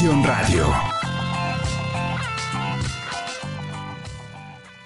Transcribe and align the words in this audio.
Radio. 0.00 0.64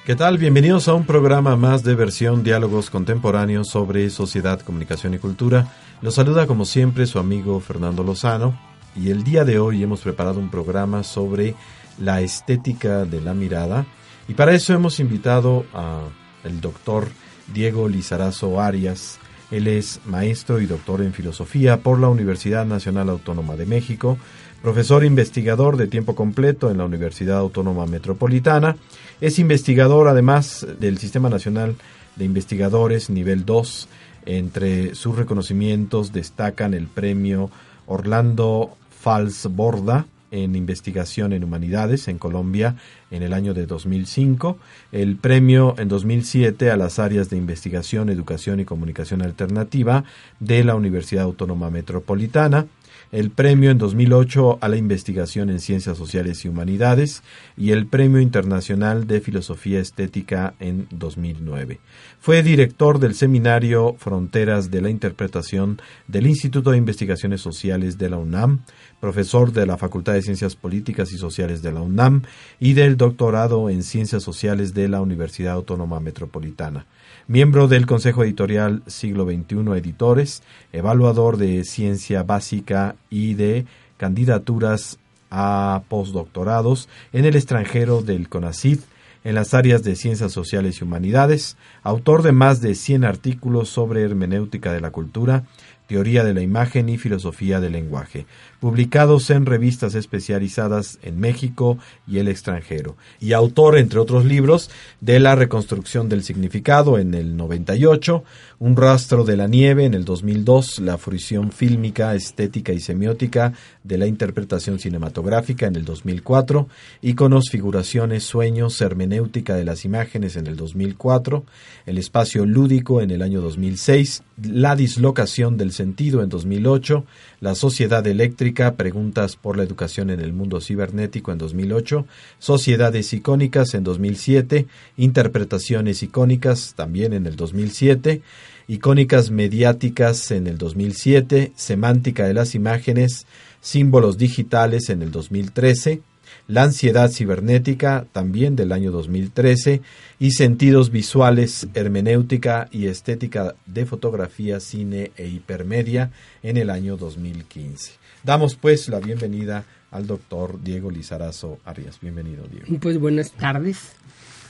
¿Qué 0.07 0.17
tal? 0.17 0.39
Bienvenidos 0.39 0.89
a 0.89 0.95
un 0.95 1.05
programa 1.05 1.55
más 1.55 1.83
de 1.83 1.95
versión 1.95 2.43
Diálogos 2.43 2.89
Contemporáneos 2.89 3.69
sobre 3.69 4.09
Sociedad, 4.09 4.63
Comunicación 4.63 5.13
y 5.13 5.19
Cultura. 5.19 5.71
Los 6.01 6.15
saluda 6.15 6.47
como 6.47 6.65
siempre 6.65 7.05
su 7.07 7.19
amigo 7.19 7.61
Fernando 7.61 8.03
Lozano 8.03 8.59
y 8.97 9.11
el 9.11 9.23
día 9.23 9.45
de 9.45 9.59
hoy 9.59 9.83
hemos 9.83 10.01
preparado 10.01 10.41
un 10.41 10.49
programa 10.49 11.03
sobre 11.03 11.57
la 11.99 12.23
estética 12.23 13.05
de 13.05 13.21
la 13.21 13.35
mirada 13.35 13.85
y 14.29 14.33
para 14.33 14.55
eso 14.55 14.73
hemos 14.73 14.99
invitado 14.99 15.67
al 15.75 16.61
doctor 16.63 17.09
Diego 17.53 17.87
Lizarazo 17.87 18.63
Arias. 18.63 19.19
Él 19.51 19.67
es 19.67 20.01
maestro 20.07 20.59
y 20.63 20.65
doctor 20.65 21.03
en 21.03 21.13
filosofía 21.13 21.81
por 21.81 22.01
la 22.01 22.09
Universidad 22.09 22.65
Nacional 22.65 23.11
Autónoma 23.11 23.57
de 23.57 23.67
México, 23.67 24.17
profesor 24.63 25.05
investigador 25.05 25.77
de 25.77 25.89
tiempo 25.89 26.15
completo 26.15 26.71
en 26.71 26.79
la 26.79 26.85
Universidad 26.85 27.39
Autónoma 27.39 27.85
Metropolitana, 27.87 28.77
es 29.21 29.39
investigador 29.39 30.07
además 30.07 30.67
del 30.79 30.99
Sistema 30.99 31.29
Nacional 31.29 31.75
de 32.17 32.25
Investigadores 32.25 33.11
nivel 33.11 33.45
2. 33.45 33.89
Entre 34.25 34.95
sus 34.95 35.17
reconocimientos 35.17 36.13
destacan 36.13 36.75
el 36.75 36.87
premio 36.87 37.51
Orlando 37.87 38.77
Falsborda 39.01 40.07
en 40.31 40.55
investigación 40.57 41.33
en 41.33 41.45
humanidades 41.45 42.09
en 42.09 42.19
Colombia 42.19 42.77
en 43.11 43.23
el 43.23 43.35
año 43.35 43.53
de 43.55 43.67
2005, 43.67 44.57
el 44.93 45.17
premio 45.17 45.75
en 45.77 45.89
2007 45.89 46.71
a 46.71 46.77
las 46.77 46.99
áreas 46.99 47.29
de 47.29 47.37
investigación, 47.37 48.09
educación 48.09 48.61
y 48.61 48.65
comunicación 48.65 49.23
alternativa 49.23 50.05
de 50.41 50.65
la 50.65 50.75
Universidad 50.75 51.25
Autónoma 51.25 51.69
Metropolitana, 51.69 52.67
el 53.13 53.31
premio 53.31 53.71
en 53.71 53.77
2008 53.77 54.59
a 54.63 54.69
la 54.69 54.77
investigación 54.77 55.51
en 55.51 55.61
ciencias 55.61 55.99
sociales 55.99 56.45
y 56.45 56.49
humanidades 56.49 57.23
y 57.59 57.71
el 57.71 57.87
premio 57.87 58.21
internacional 58.21 59.07
de 59.07 59.21
filosofía 59.21 59.81
estética 59.81 60.55
en 60.59 60.87
2009. 60.91 61.79
Fue 62.19 62.43
director 62.43 62.99
del 62.99 63.15
seminario 63.15 63.95
Fronteras 63.99 64.71
de 64.71 64.81
la 64.81 64.89
Interpretación 64.89 65.81
del 66.09 66.27
Instituto 66.27 66.71
de 66.71 66.79
Investigaciones 66.79 67.43
Sociales 67.43 67.99
de 67.99 68.09
la 68.09 68.17
UNAM, 68.17 68.65
profesor 68.99 69.53
de 69.53 69.67
la 69.67 69.77
Facultad 69.77 70.15
de 70.15 70.23
Ciencias 70.23 70.57
Políticas 70.57 71.13
y 71.13 71.19
Sociales 71.19 71.61
de 71.61 71.73
la 71.73 71.83
UNAM 71.83 72.23
y 72.59 72.73
del 72.73 72.97
doctorado 72.97 73.69
en 73.69 73.83
Ciencias 73.83 74.23
Sociales 74.23 74.73
de 74.73 74.89
la 74.89 75.03
Universidad 75.03 75.53
Autónoma 75.53 76.01
Metropolitana 76.01 76.87
miembro 77.29 77.69
del 77.69 77.87
Consejo 77.87 78.25
Editorial 78.25 78.83
Siglo 78.87 79.25
XXI 79.25 79.77
Editores, 79.77 80.43
evaluador 80.73 81.37
de 81.37 81.65
ciencia 81.65 82.23
básica 82.23 82.97
y 83.11 83.35
de 83.35 83.67
candidaturas 83.97 84.99
a 85.31 85.83
postdoctorados 85.89 86.89
en 87.13 87.25
el 87.25 87.37
extranjero 87.37 88.03
del 88.03 88.29
CONACYT 88.29 88.83
en 89.25 89.35
las 89.35 89.55
áreas 89.55 89.83
de 89.83 89.95
ciencias 89.95 90.33
sociales 90.33 90.81
y 90.81 90.85
humanidades, 90.85 91.57
autor 91.83 92.23
de 92.23 92.33
más 92.33 92.61
de 92.61 92.75
100 92.75 93.05
artículos 93.05 93.69
sobre 93.69 94.03
hermenéutica 94.03 94.73
de 94.73 94.81
la 94.81 94.91
cultura, 94.91 95.45
teoría 95.87 96.25
de 96.25 96.35
la 96.35 96.43
imagen 96.43 96.89
y 96.89 96.99
filosofía 96.99 97.61
del 97.61 97.73
lenguaje, 97.73 98.27
publicados 98.63 99.29
en 99.31 99.45
revistas 99.45 99.97
especializadas 99.97 101.01
en 101.03 101.19
México 101.19 101.79
y 102.07 102.19
el 102.19 102.29
extranjero, 102.29 102.97
y 103.19 103.33
autor, 103.33 103.77
entre 103.77 103.99
otros 103.99 104.25
libros, 104.25 104.71
de 105.01 105.19
La 105.19 105.35
reconstrucción 105.35 106.09
del 106.09 106.23
significado 106.23 106.97
en 106.97 107.13
el 107.15 107.37
98, 107.37 108.23
Un 108.61 108.77
rastro 108.77 109.25
de 109.25 109.37
la 109.37 109.49
nieve 109.49 109.85
en 109.85 109.95
el 109.95 110.05
2002, 110.05 110.79
La 110.79 110.97
fruición 110.97 111.51
fílmica, 111.51 112.15
estética 112.15 112.73
y 112.73 112.79
semiótica 112.79 113.53
de 113.83 113.99
la 113.99 114.07
interpretación 114.07 114.79
cinematográfica 114.79 115.67
en 115.67 115.75
el 115.75 115.85
2004, 115.85 116.69
Iconos, 117.01 117.51
figuraciones, 117.51 118.23
sueños, 118.23 118.81
hermenéutica 118.81 119.57
de 119.57 119.65
las 119.65 119.85
imágenes 119.85 120.37
en 120.37 120.47
el 120.47 120.55
2004, 120.55 121.45
El 121.85 121.99
espacio 121.99 122.47
lúdico 122.47 123.01
en 123.01 123.11
el 123.11 123.23
año 123.23 123.41
2006, 123.41 124.23
La 124.41 124.77
dislocación 124.77 125.57
del 125.57 125.73
sentido 125.73 126.23
en 126.23 126.29
2008, 126.29 127.05
La 127.43 127.57
sociedad 127.57 128.07
eléctrica 128.07 128.77
Preguntas 128.77 129.35
por 129.35 129.57
la 129.57 129.65
educación 129.65 130.11
en 130.11 130.21
el 130.21 130.33
mundo 130.33 130.61
cibernético 130.61 131.33
en 131.33 131.39
2008, 131.39 132.07
Sociedades 132.39 133.13
icónicas 133.13 133.75
en 133.75 133.83
2007, 133.83 134.67
Interpretaciones 134.97 136.05
icónicas 136.05 136.75
también 136.77 137.13
en 137.13 137.27
el 137.27 137.35
2007, 137.35 138.23
Icónicas 138.69 139.33
mediáticas 139.33 140.31
en 140.31 140.47
el 140.47 140.57
2007, 140.57 141.51
Semántica 141.57 142.29
de 142.29 142.35
las 142.35 142.55
imágenes, 142.55 143.27
Símbolos 143.61 144.19
digitales 144.19 144.89
en 144.89 145.03
el 145.03 145.11
2013, 145.11 146.01
la 146.49 146.65
ansiedad 146.65 147.11
cibernética, 147.11 148.07
también 148.13 148.57
del 148.57 148.73
año 148.73 148.91
2013, 148.91 149.83
y 150.19 150.31
sentidos 150.33 150.91
visuales, 150.91 151.67
hermenéutica 151.75 152.69
y 152.71 152.87
estética 152.87 153.55
de 153.67 153.87
fotografía, 153.87 154.61
cine 154.61 155.13
e 155.17 155.27
hipermedia 155.27 156.11
en 156.43 156.57
el 156.57 156.71
año 156.71 156.97
2015. 156.97 157.93
Damos 158.23 158.55
pues 158.55 158.89
la 158.89 159.01
bienvenida 159.01 159.65
al 159.91 160.07
doctor 160.07 160.63
Diego 160.63 160.91
Lizarazo 160.91 161.59
Arias. 161.65 161.99
Bienvenido, 162.01 162.45
Diego. 162.47 162.67
Pues 162.81 162.99
buenas 162.99 163.33
tardes, 163.33 163.93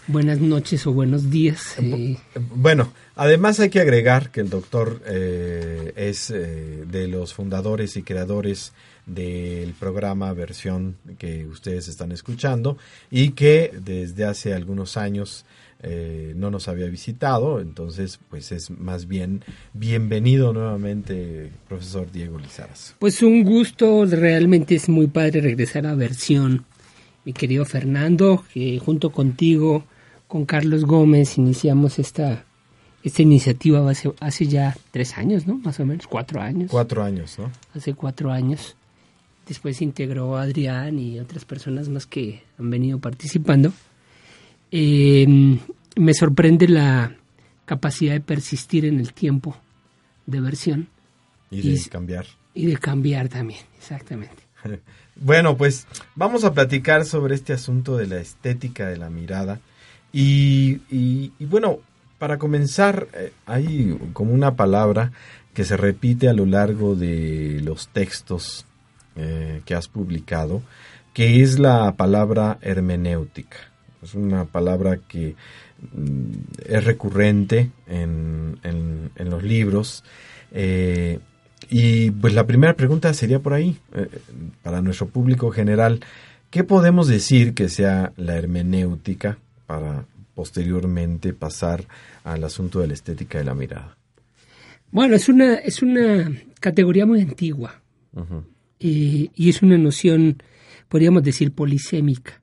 buenas 0.06 0.40
noches 0.40 0.86
o 0.86 0.92
buenos 0.92 1.30
días. 1.30 1.74
Eh. 1.78 2.16
Bueno, 2.54 2.92
además 3.16 3.60
hay 3.60 3.70
que 3.70 3.80
agregar 3.80 4.30
que 4.30 4.40
el 4.40 4.50
doctor 4.50 5.02
eh, 5.06 5.92
es 5.96 6.30
eh, 6.30 6.84
de 6.86 7.08
los 7.08 7.34
fundadores 7.34 7.96
y 7.96 8.02
creadores 8.02 8.72
del 9.06 9.72
programa 9.74 10.32
versión 10.32 10.96
que 11.18 11.46
ustedes 11.46 11.88
están 11.88 12.12
escuchando 12.12 12.78
y 13.10 13.30
que 13.30 13.72
desde 13.82 14.24
hace 14.24 14.54
algunos 14.54 14.96
años 14.96 15.44
eh, 15.84 16.32
no 16.36 16.50
nos 16.52 16.68
había 16.68 16.86
visitado, 16.86 17.60
entonces 17.60 18.20
pues 18.30 18.52
es 18.52 18.70
más 18.70 19.08
bien 19.08 19.42
bienvenido 19.72 20.52
nuevamente, 20.52 21.50
profesor 21.68 22.10
Diego 22.12 22.38
Lizaras. 22.38 22.94
Pues 23.00 23.20
un 23.22 23.42
gusto, 23.42 24.06
realmente 24.06 24.76
es 24.76 24.88
muy 24.88 25.08
padre 25.08 25.40
regresar 25.40 25.86
a 25.86 25.96
versión, 25.96 26.64
mi 27.24 27.32
querido 27.32 27.64
Fernando, 27.64 28.44
que 28.54 28.78
junto 28.78 29.10
contigo, 29.10 29.84
con 30.28 30.44
Carlos 30.46 30.84
Gómez, 30.84 31.36
iniciamos 31.36 31.98
esta, 31.98 32.44
esta 33.02 33.22
iniciativa 33.22 33.88
hace, 33.90 34.12
hace 34.20 34.46
ya 34.46 34.76
tres 34.92 35.18
años, 35.18 35.48
¿no? 35.48 35.58
Más 35.58 35.80
o 35.80 35.84
menos, 35.84 36.06
cuatro 36.06 36.40
años. 36.40 36.70
Cuatro 36.70 37.02
años, 37.02 37.40
¿no? 37.40 37.50
Hace 37.74 37.94
cuatro 37.94 38.30
años. 38.30 38.76
Después 39.46 39.82
integró 39.82 40.36
Adrián 40.36 40.98
y 40.98 41.18
otras 41.18 41.44
personas 41.44 41.88
más 41.88 42.06
que 42.06 42.42
han 42.58 42.70
venido 42.70 42.98
participando. 42.98 43.72
Eh, 44.70 45.26
me 45.96 46.14
sorprende 46.14 46.68
la 46.68 47.16
capacidad 47.64 48.12
de 48.12 48.20
persistir 48.20 48.84
en 48.84 49.00
el 49.00 49.12
tiempo 49.12 49.56
de 50.26 50.40
versión. 50.40 50.88
Y 51.50 51.60
de 51.60 51.88
cambiar. 51.88 52.26
Y 52.54 52.66
de 52.66 52.76
cambiar 52.76 53.28
también, 53.28 53.60
exactamente. 53.78 54.42
bueno, 55.16 55.56
pues 55.56 55.86
vamos 56.14 56.44
a 56.44 56.54
platicar 56.54 57.04
sobre 57.04 57.34
este 57.34 57.52
asunto 57.52 57.96
de 57.96 58.06
la 58.06 58.18
estética 58.18 58.88
de 58.88 58.96
la 58.96 59.10
mirada. 59.10 59.60
Y, 60.12 60.80
y, 60.90 61.32
bueno, 61.40 61.78
para 62.18 62.38
comenzar, 62.38 63.08
eh, 63.14 63.32
hay 63.46 63.98
como 64.12 64.32
una 64.32 64.54
palabra 64.56 65.12
que 65.54 65.64
se 65.64 65.76
repite 65.76 66.28
a 66.28 66.32
lo 66.32 66.46
largo 66.46 66.94
de 66.94 67.60
los 67.62 67.88
textos 67.88 68.66
eh, 69.16 69.60
que 69.64 69.74
has 69.74 69.88
publicado, 69.88 70.62
que 71.12 71.42
es 71.42 71.58
la 71.58 71.92
palabra 71.96 72.58
hermenéutica. 72.62 73.58
Es 74.02 74.14
una 74.14 74.46
palabra 74.46 74.98
que 75.06 75.34
mm, 75.94 76.32
es 76.66 76.84
recurrente 76.84 77.70
en, 77.86 78.58
en, 78.62 79.30
los 79.30 79.42
libros. 79.42 80.02
Eh, 80.50 81.18
y 81.68 82.10
pues 82.10 82.34
la 82.34 82.46
primera 82.46 82.74
pregunta 82.74 83.12
sería 83.14 83.38
por 83.38 83.52
ahí, 83.52 83.78
eh, 83.94 84.08
para 84.62 84.82
nuestro 84.82 85.08
público 85.08 85.50
general, 85.50 86.00
¿qué 86.50 86.64
podemos 86.64 87.06
decir 87.06 87.54
que 87.54 87.68
sea 87.68 88.12
la 88.16 88.36
hermenéutica 88.36 89.38
para 89.66 90.06
posteriormente 90.34 91.34
pasar 91.34 91.84
al 92.24 92.44
asunto 92.44 92.80
de 92.80 92.88
la 92.88 92.94
estética 92.94 93.38
de 93.38 93.44
la 93.44 93.54
mirada? 93.54 93.96
Bueno, 94.90 95.14
es 95.14 95.28
una, 95.28 95.54
es 95.56 95.82
una 95.82 96.30
categoría 96.60 97.06
muy 97.06 97.20
antigua 97.20 97.82
y 98.82 99.48
es 99.48 99.62
una 99.62 99.78
noción, 99.78 100.42
podríamos 100.88 101.22
decir, 101.22 101.52
polisémica, 101.52 102.42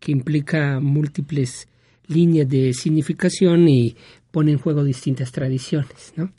que 0.00 0.12
implica 0.12 0.80
múltiples 0.80 1.68
líneas 2.08 2.48
de 2.48 2.72
significación 2.74 3.68
y 3.68 3.96
pone 4.30 4.52
en 4.52 4.58
juego 4.58 4.84
distintas 4.84 5.32
tradiciones. 5.32 6.12
¿no? 6.16 6.32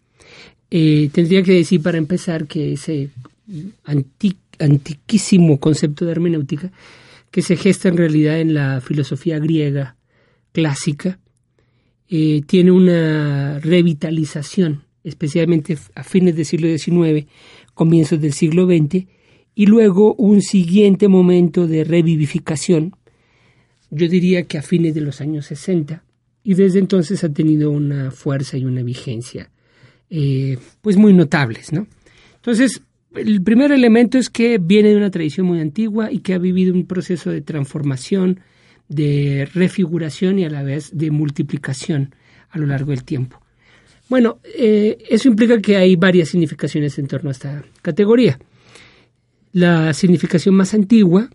Eh, 0.69 1.09
tendría 1.11 1.43
que 1.43 1.53
decir 1.53 1.81
para 1.81 1.97
empezar 1.97 2.47
que 2.47 2.73
ese 2.73 3.09
antiquísimo 4.59 5.59
concepto 5.59 6.05
de 6.05 6.11
hermenéutica, 6.11 6.71
que 7.31 7.41
se 7.41 7.57
gesta 7.57 7.89
en 7.89 7.97
realidad 7.97 8.39
en 8.39 8.53
la 8.53 8.81
filosofía 8.81 9.39
griega 9.39 9.95
clásica, 10.51 11.19
eh, 12.07 12.41
tiene 12.45 12.71
una 12.71 13.59
revitalización, 13.59 14.83
especialmente 15.05 15.77
a 15.93 16.03
fines 16.03 16.35
del 16.35 16.45
siglo 16.45 16.67
XIX, 16.67 17.27
comienzos 17.73 18.19
del 18.19 18.33
siglo 18.33 18.65
XX 18.65 19.05
y 19.53 19.67
luego 19.67 20.15
un 20.15 20.41
siguiente 20.41 21.07
momento 21.07 21.67
de 21.67 21.85
revivificación, 21.85 22.95
yo 23.89 24.09
diría 24.09 24.43
que 24.43 24.57
a 24.57 24.61
fines 24.61 24.93
de 24.93 25.01
los 25.01 25.21
años 25.21 25.45
60, 25.45 26.03
y 26.43 26.53
desde 26.55 26.79
entonces 26.79 27.23
ha 27.23 27.29
tenido 27.31 27.71
una 27.71 28.11
fuerza 28.11 28.57
y 28.57 28.65
una 28.65 28.83
vigencia 28.83 29.49
eh, 30.09 30.57
pues 30.81 30.97
muy 30.97 31.13
notables. 31.13 31.71
¿no? 31.71 31.87
Entonces, 32.35 32.81
el 33.15 33.41
primer 33.41 33.71
elemento 33.71 34.17
es 34.17 34.29
que 34.29 34.57
viene 34.57 34.89
de 34.89 34.97
una 34.97 35.09
tradición 35.09 35.47
muy 35.47 35.59
antigua 35.59 36.11
y 36.11 36.19
que 36.19 36.33
ha 36.33 36.37
vivido 36.37 36.73
un 36.73 36.85
proceso 36.85 37.31
de 37.31 37.41
transformación, 37.41 38.41
de 38.89 39.47
refiguración 39.53 40.37
y 40.37 40.45
a 40.45 40.49
la 40.49 40.63
vez 40.63 40.91
de 40.93 41.11
multiplicación 41.11 42.13
a 42.49 42.59
lo 42.59 42.67
largo 42.67 42.91
del 42.91 43.03
tiempo. 43.03 43.44
Bueno, 44.07 44.39
eh, 44.43 44.97
eso 45.09 45.27
implica 45.27 45.59
que 45.59 45.77
hay 45.77 45.95
varias 45.95 46.29
significaciones 46.29 46.97
en 46.99 47.07
torno 47.07 47.29
a 47.29 47.31
esta 47.31 47.63
categoría. 47.81 48.39
La 49.51 49.93
significación 49.93 50.55
más 50.55 50.73
antigua, 50.73 51.29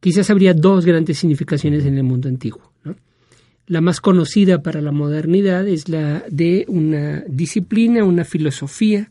quizás 0.00 0.30
habría 0.30 0.54
dos 0.54 0.84
grandes 0.84 1.18
significaciones 1.18 1.84
en 1.84 1.96
el 1.96 2.04
mundo 2.04 2.28
antiguo. 2.28 2.72
La 3.66 3.80
más 3.80 4.00
conocida 4.00 4.62
para 4.62 4.80
la 4.80 4.90
modernidad 4.90 5.66
es 5.68 5.88
la 5.88 6.24
de 6.28 6.64
una 6.68 7.24
disciplina, 7.28 8.04
una 8.04 8.24
filosofía, 8.24 9.10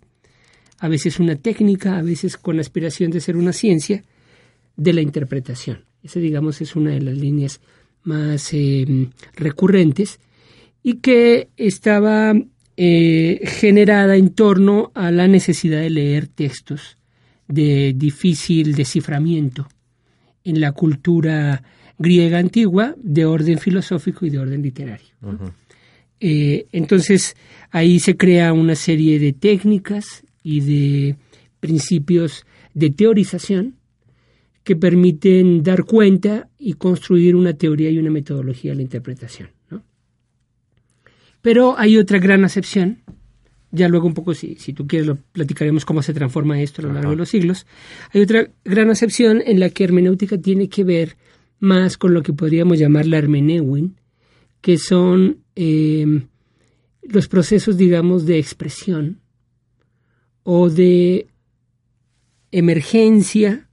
a 0.79 0.87
veces 0.87 1.19
una 1.19 1.35
técnica, 1.35 1.97
a 1.97 2.01
veces 2.01 2.37
con 2.37 2.59
aspiración 2.59 3.11
de 3.11 3.21
ser 3.21 3.37
una 3.37 3.53
ciencia, 3.53 4.03
de 4.75 4.93
la 4.93 5.01
interpretación. 5.01 5.83
Esa, 6.03 6.19
digamos, 6.19 6.61
es 6.61 6.75
una 6.75 6.91
de 6.91 7.01
las 7.01 7.17
líneas 7.17 7.59
más 8.03 8.53
eh, 8.53 9.09
recurrentes 9.35 10.19
y 10.83 10.95
que 10.95 11.49
estaba 11.57 12.33
eh, 12.77 13.41
generada 13.43 14.15
en 14.15 14.29
torno 14.29 14.91
a 14.95 15.11
la 15.11 15.27
necesidad 15.27 15.81
de 15.81 15.89
leer 15.89 16.27
textos 16.27 16.97
de 17.47 17.93
difícil 17.95 18.75
desciframiento 18.75 19.67
en 20.43 20.61
la 20.61 20.71
cultura 20.71 21.61
griega 21.97 22.37
antigua 22.37 22.95
de 22.97 23.25
orden 23.25 23.57
filosófico 23.57 24.25
y 24.25 24.29
de 24.29 24.39
orden 24.39 24.61
literario. 24.61 25.07
Eh, 26.21 26.67
entonces 26.71 27.35
ahí 27.71 27.99
se 27.99 28.15
crea 28.15 28.53
una 28.53 28.75
serie 28.75 29.19
de 29.19 29.33
técnicas 29.33 30.23
y 30.43 30.61
de 30.61 31.15
principios 31.59 32.45
de 32.73 32.89
teorización 32.91 33.75
que 34.63 34.75
permiten 34.75 35.63
dar 35.63 35.83
cuenta 35.83 36.47
y 36.57 36.73
construir 36.73 37.35
una 37.35 37.53
teoría 37.53 37.89
y 37.89 37.97
una 37.97 38.11
metodología 38.11 38.71
de 38.71 38.77
la 38.77 38.83
interpretación. 38.83 39.49
Pero 41.41 41.77
hay 41.77 41.97
otra 41.97 42.19
gran 42.19 42.43
acepción, 42.43 42.99
ya 43.71 43.87
luego 43.87 44.07
un 44.07 44.13
poco, 44.13 44.33
si, 44.33 44.55
si 44.55 44.73
tú 44.73 44.87
quieres, 44.87 45.07
lo 45.07 45.15
platicaremos 45.15 45.85
cómo 45.85 46.01
se 46.01 46.13
transforma 46.13 46.61
esto 46.61 46.81
a 46.81 46.85
lo 46.85 46.93
largo 46.93 47.11
de 47.11 47.17
los 47.17 47.29
siglos. 47.29 47.65
Hay 48.13 48.21
otra 48.21 48.49
gran 48.65 48.89
acepción 48.89 49.41
en 49.45 49.59
la 49.59 49.69
que 49.69 49.83
hermenéutica 49.83 50.37
tiene 50.37 50.69
que 50.69 50.83
ver 50.83 51.17
más 51.59 51.97
con 51.97 52.13
lo 52.13 52.23
que 52.23 52.33
podríamos 52.33 52.79
llamar 52.79 53.05
la 53.05 53.17
hermeneuin, 53.17 53.95
que 54.61 54.77
son 54.77 55.43
em, 55.55 56.27
los 57.03 57.27
procesos, 57.27 57.77
digamos, 57.77 58.25
de 58.25 58.39
expresión 58.39 59.21
o 60.43 60.69
de 60.69 61.27
emergencia 62.51 63.69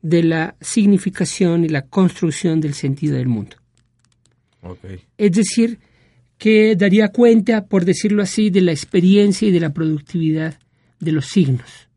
de 0.00 0.22
la 0.24 0.56
significación 0.60 1.64
y 1.64 1.68
la 1.68 1.86
construcción 1.86 2.60
del 2.60 2.74
sentido 2.74 3.16
del 3.16 3.28
mundo. 3.28 3.56
Es 5.16 5.32
decir, 5.32 5.78
que 6.38 6.76
daría 6.76 7.08
cuenta, 7.08 7.66
por 7.66 7.84
decirlo 7.84 8.22
así, 8.22 8.50
de 8.50 8.60
la 8.60 8.72
experiencia 8.72 9.48
y 9.48 9.52
de 9.52 9.60
la 9.60 9.72
productividad 9.72 10.58
de 11.00 11.12
los 11.12 11.26
signos 11.26 11.88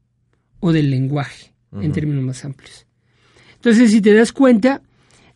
o 0.59 0.71
del 0.71 0.89
lenguaje, 0.89 1.53
en 1.73 1.91
términos 1.91 2.23
más 2.23 2.45
amplios. 2.45 2.85
Entonces, 3.55 3.91
si 3.91 4.01
te 4.01 4.13
das 4.13 4.31
cuenta, 4.31 4.81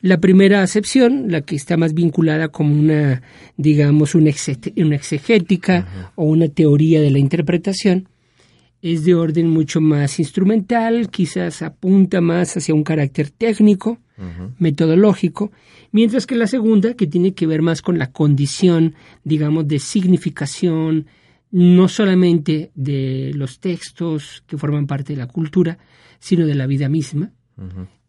la 0.02 0.20
primera 0.20 0.62
acepción, 0.62 1.32
la 1.32 1.42
que 1.42 1.56
está 1.56 1.78
más 1.78 1.94
vinculada 1.94 2.50
como 2.50 2.74
una, 2.74 3.22
digamos, 3.58 4.16
una, 4.16 4.30
exegética 4.30 6.12
o 6.16 6.26
una 6.26 6.48
teoría 6.48 7.02
de 7.02 7.12
la 7.12 7.20
interpretación, 7.20 8.08
es 8.82 9.04
de 9.04 9.16
orden 9.16 9.50
mucho 9.50 9.82
más 9.82 10.20
instrumental, 10.20 11.10
quizás 11.10 11.62
apunta 11.62 12.22
más 12.22 12.56
hacia 12.56 12.74
un 12.74 12.84
carácter 12.84 13.30
técnico, 13.30 14.00
metodológico, 14.58 15.52
mientras 15.94 16.28
que 16.28 16.36
la 16.36 16.48
segunda, 16.48 16.94
que 16.94 17.08
tiene 17.08 17.34
que 17.34 17.48
ver 17.48 17.62
más 17.62 17.82
con 17.82 17.98
la 17.98 18.12
condición, 18.12 18.96
digamos, 19.24 19.66
de 19.68 19.80
significación, 19.80 21.08
no 21.52 21.88
solamente 21.88 22.72
de 22.76 23.32
los 23.34 23.60
textos 23.60 24.44
que 24.46 24.58
forman 24.58 24.88
parte 24.88 25.14
de 25.14 25.20
la 25.20 25.28
cultura, 25.28 25.78
sino 26.20 26.46
de 26.46 26.56
la 26.56 26.68
vida 26.68 26.90
misma, 26.90 27.32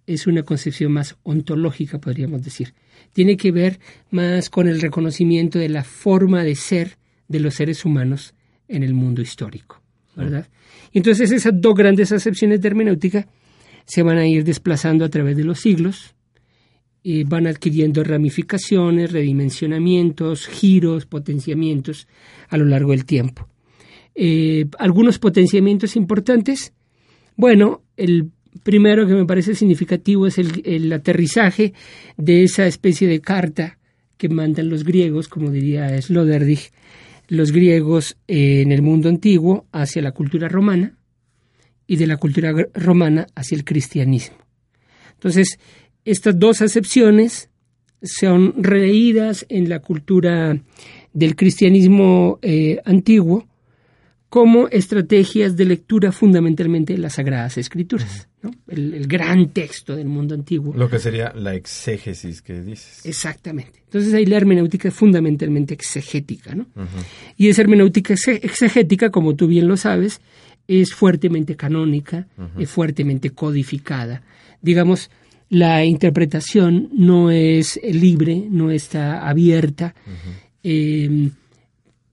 es 0.06 0.26
una 0.26 0.42
concepción 0.42 0.92
más 0.92 1.16
ontológica, 1.22 2.00
podríamos 2.00 2.42
decir. 2.42 2.74
Tiene 3.12 3.36
que 3.36 3.52
ver 3.52 3.78
más 4.10 4.50
con 4.50 4.68
el 4.68 4.80
reconocimiento 4.80 5.58
de 5.58 5.68
la 5.68 5.84
forma 5.84 6.42
de 6.42 6.56
ser 6.56 6.98
de 7.28 7.40
los 7.40 7.54
seres 7.54 7.84
humanos 7.84 8.34
en 8.68 8.82
el 8.82 8.94
mundo 8.94 9.22
histórico, 9.22 9.79
Entonces 10.92 11.30
esas 11.30 11.52
dos 11.54 11.74
grandes 11.74 12.12
acepciones 12.12 12.60
de 12.60 12.68
hermenéutica 12.68 13.26
se 13.86 14.02
van 14.02 14.18
a 14.18 14.26
ir 14.26 14.44
desplazando 14.44 15.04
a 15.04 15.08
través 15.08 15.36
de 15.36 15.44
los 15.44 15.60
siglos, 15.60 16.14
y 17.02 17.24
van 17.24 17.46
adquiriendo 17.46 18.04
ramificaciones, 18.04 19.12
redimensionamientos, 19.12 20.46
giros, 20.46 21.06
potenciamientos 21.06 22.06
a 22.48 22.56
lo 22.56 22.66
largo 22.66 22.90
del 22.90 23.04
tiempo. 23.04 23.48
Eh, 24.14 24.66
algunos 24.78 25.18
potenciamientos 25.18 25.96
importantes, 25.96 26.72
bueno, 27.36 27.82
el 27.96 28.30
primero 28.62 29.06
que 29.06 29.14
me 29.14 29.24
parece 29.24 29.54
significativo 29.54 30.26
es 30.26 30.36
el, 30.38 30.92
aterrizaje 30.92 31.72
de 32.16 32.44
esa 32.44 32.66
especie 32.66 33.08
de 33.08 33.20
carta 33.20 33.78
que 34.18 34.28
mandan 34.28 34.68
los 34.68 34.84
griegos, 34.84 35.28
como 35.28 35.50
diría 35.50 36.00
Sloterdijk, 36.02 36.72
los 37.30 37.52
griegos 37.52 38.16
en 38.26 38.72
el 38.72 38.82
mundo 38.82 39.08
antiguo 39.08 39.64
hacia 39.70 40.02
la 40.02 40.10
cultura 40.10 40.48
romana 40.48 40.98
y 41.86 41.94
de 41.94 42.08
la 42.08 42.16
cultura 42.16 42.52
romana 42.74 43.28
hacia 43.36 43.54
el 43.56 43.64
cristianismo. 43.64 44.36
Entonces, 45.12 45.60
estas 46.04 46.36
dos 46.38 46.60
acepciones 46.60 47.48
son 48.02 48.54
reídas 48.60 49.46
en 49.48 49.68
la 49.68 49.78
cultura 49.78 50.60
del 51.12 51.36
cristianismo 51.36 52.40
eh, 52.42 52.80
antiguo 52.84 53.46
como 54.30 54.68
estrategias 54.68 55.56
de 55.56 55.64
lectura 55.64 56.12
fundamentalmente 56.12 56.92
de 56.92 57.00
las 57.00 57.14
Sagradas 57.14 57.58
Escrituras, 57.58 58.28
el, 58.68 59.08
gran 59.08 59.48
texto 59.48 59.96
del 59.96 60.06
mundo 60.06 60.36
antiguo. 60.36 60.72
Lo 60.72 60.88
que 60.88 61.00
sería 61.00 61.32
la 61.34 61.56
exégesis 61.56 62.40
que 62.40 62.62
dices. 62.62 63.04
Exactamente. 63.04 63.82
Entonces 63.84 64.14
ahí 64.14 64.24
la 64.26 64.36
hermenéutica 64.36 64.86
es 64.88 64.94
fundamentalmente 64.94 65.74
exegética. 65.74 66.54
¿no? 66.54 66.66
Y 67.36 67.48
esa 67.48 67.62
hermenéutica 67.62 68.14
exegética, 68.14 69.10
como 69.10 69.34
tú 69.34 69.48
bien 69.48 69.66
lo 69.66 69.76
sabes, 69.76 70.20
es 70.68 70.94
fuertemente 70.94 71.56
canónica, 71.56 72.28
es 72.56 72.70
fuertemente 72.70 73.30
codificada. 73.30 74.22
Digamos, 74.62 75.10
la 75.48 75.84
interpretación 75.84 76.88
no 76.92 77.32
es 77.32 77.80
libre, 77.82 78.46
no 78.48 78.70
está 78.70 79.28
abierta 79.28 79.96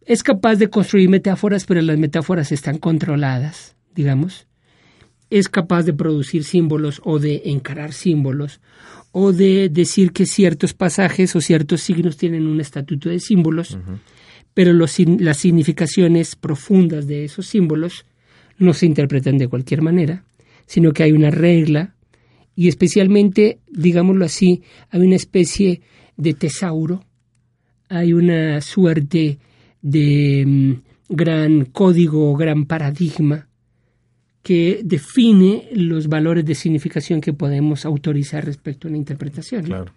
es 0.07 0.23
capaz 0.23 0.55
de 0.55 0.69
construir 0.69 1.09
metáforas, 1.09 1.65
pero 1.65 1.81
las 1.81 1.97
metáforas 1.97 2.53
están 2.53 2.77
controladas, 2.77 3.75
digamos. 3.93 4.47
Es 5.29 5.49
capaz 5.49 5.83
de 5.83 5.93
producir 5.93 6.45
símbolos 6.45 7.01
o 7.03 7.19
de 7.19 7.41
encarar 7.45 7.91
símbolos 7.91 8.61
o 9.11 9.33
de 9.33 9.67
decir 9.67 10.13
que 10.13 10.25
ciertos 10.25 10.73
pasajes 10.73 11.35
o 11.35 11.41
ciertos 11.41 11.81
signos 11.81 12.15
tienen 12.15 12.47
un 12.47 12.61
estatuto 12.61 13.09
de 13.09 13.19
símbolos, 13.19 13.77
pero 14.53 14.71
los, 14.71 14.97
las 14.99 15.37
significaciones 15.37 16.37
profundas 16.37 17.05
de 17.05 17.25
esos 17.25 17.45
símbolos 17.45 18.05
no 18.57 18.73
se 18.73 18.85
interpretan 18.85 19.37
de 19.37 19.49
cualquier 19.49 19.81
manera, 19.81 20.23
sino 20.67 20.93
que 20.93 21.03
hay 21.03 21.11
una 21.11 21.31
regla 21.31 21.95
y 22.55 22.69
especialmente, 22.69 23.59
digámoslo 23.69 24.23
así, 24.23 24.63
hay 24.89 25.01
una 25.01 25.17
especie 25.17 25.81
de 26.15 26.33
tesauro, 26.33 27.03
hay 27.89 28.13
una 28.13 28.61
suerte 28.61 29.39
de 29.87 30.43
mm, 30.45 30.73
gran 31.09 31.65
código, 31.65 32.35
gran 32.35 32.65
paradigma 32.65 33.47
que 34.43 34.81
define 34.83 35.69
los 35.73 36.07
valores 36.07 36.45
de 36.45 36.53
significación 36.55 37.21
que 37.21 37.33
podemos 37.33 37.85
autorizar 37.85 38.45
respecto 38.45 38.87
a 38.87 38.89
una 38.89 38.97
interpretación. 38.97 39.87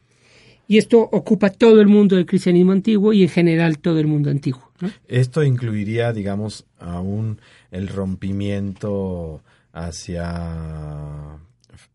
Y 0.67 0.79
esto 0.79 1.01
ocupa 1.01 1.51
todo 1.51 1.81
el 1.81 1.87
mundo 1.89 2.17
del 2.17 2.27
cristianismo 2.27 2.73
antiguo 2.73 3.13
y 3.13 3.23
en 3.23 3.29
general 3.29 3.79
todo 3.79 3.99
el 3.99 4.07
mundo 4.07 4.31
antiguo. 4.31 4.71
Esto 5.09 5.43
incluiría, 5.43 6.13
digamos, 6.13 6.67
aún 6.79 7.41
el 7.73 7.89
rompimiento 7.89 9.43
hacia 9.73 11.39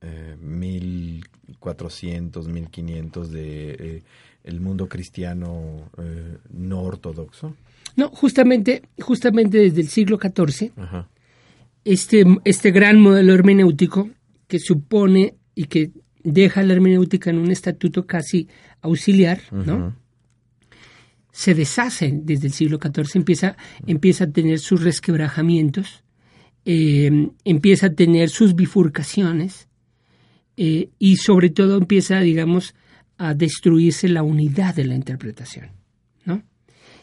eh, 0.01 0.35
1400, 0.41 2.47
1500 2.47 3.31
de 3.31 3.71
eh, 3.71 4.03
el 4.43 4.59
mundo 4.59 4.89
cristiano 4.89 5.89
eh, 5.97 6.37
no 6.51 6.81
ortodoxo. 6.81 7.55
No, 7.95 8.09
justamente, 8.09 8.83
justamente 8.99 9.57
desde 9.57 9.81
el 9.81 9.87
siglo 9.87 10.19
XIV, 10.19 10.71
este, 11.83 12.25
este 12.43 12.71
gran 12.71 12.99
modelo 12.99 13.33
hermenéutico 13.33 14.09
que 14.47 14.59
supone 14.59 15.35
y 15.53 15.65
que 15.65 15.91
deja 16.23 16.63
la 16.63 16.73
hermenéutica 16.73 17.29
en 17.29 17.37
un 17.37 17.51
estatuto 17.51 18.05
casi 18.05 18.49
auxiliar, 18.81 19.41
¿no? 19.51 19.95
Se 21.31 21.53
deshace 21.53 22.11
desde 22.13 22.47
el 22.47 22.53
siglo 22.53 22.79
XIV, 22.81 23.15
empieza, 23.15 23.57
empieza 23.85 24.23
a 24.23 24.31
tener 24.31 24.59
sus 24.59 24.83
resquebrajamientos, 24.83 26.03
eh, 26.65 27.29
empieza 27.43 27.87
a 27.87 27.93
tener 27.93 28.29
sus 28.29 28.55
bifurcaciones 28.55 29.67
eh, 30.57 30.89
y 30.97 31.17
sobre 31.17 31.49
todo 31.49 31.77
empieza, 31.77 32.19
digamos, 32.21 32.73
a 33.17 33.33
destruirse 33.33 34.07
la 34.09 34.23
unidad 34.23 34.75
de 34.75 34.85
la 34.85 34.95
interpretación. 34.95 35.69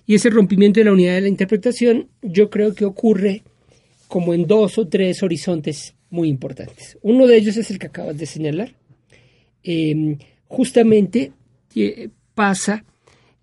Y 0.07 0.15
ese 0.15 0.31
rompimiento 0.31 0.81
de 0.81 0.85
la 0.85 0.93
unidad 0.93 1.15
de 1.15 1.23
la 1.23 1.29
interpretación 1.29 2.09
yo 2.23 2.51
creo 2.51 2.75
que 2.75 2.85
ocurre 2.85 3.43
como 4.09 4.35
en 4.35 4.47
dos 4.47 4.79
o 4.79 4.89
tres 4.89 5.23
horizontes 5.23 5.95
muy 6.11 6.29
importantes. 6.29 6.99
Uno 7.03 7.27
de 7.27 7.37
ellos 7.37 7.57
es 7.57 7.71
el 7.71 7.79
que 7.79 7.87
acabas 7.87 8.19
de 8.19 8.27
señalar. 8.27 8.75
Em, 9.63 10.19
justamente 10.47 11.33
eh, 11.75 12.11
pasa 12.35 12.85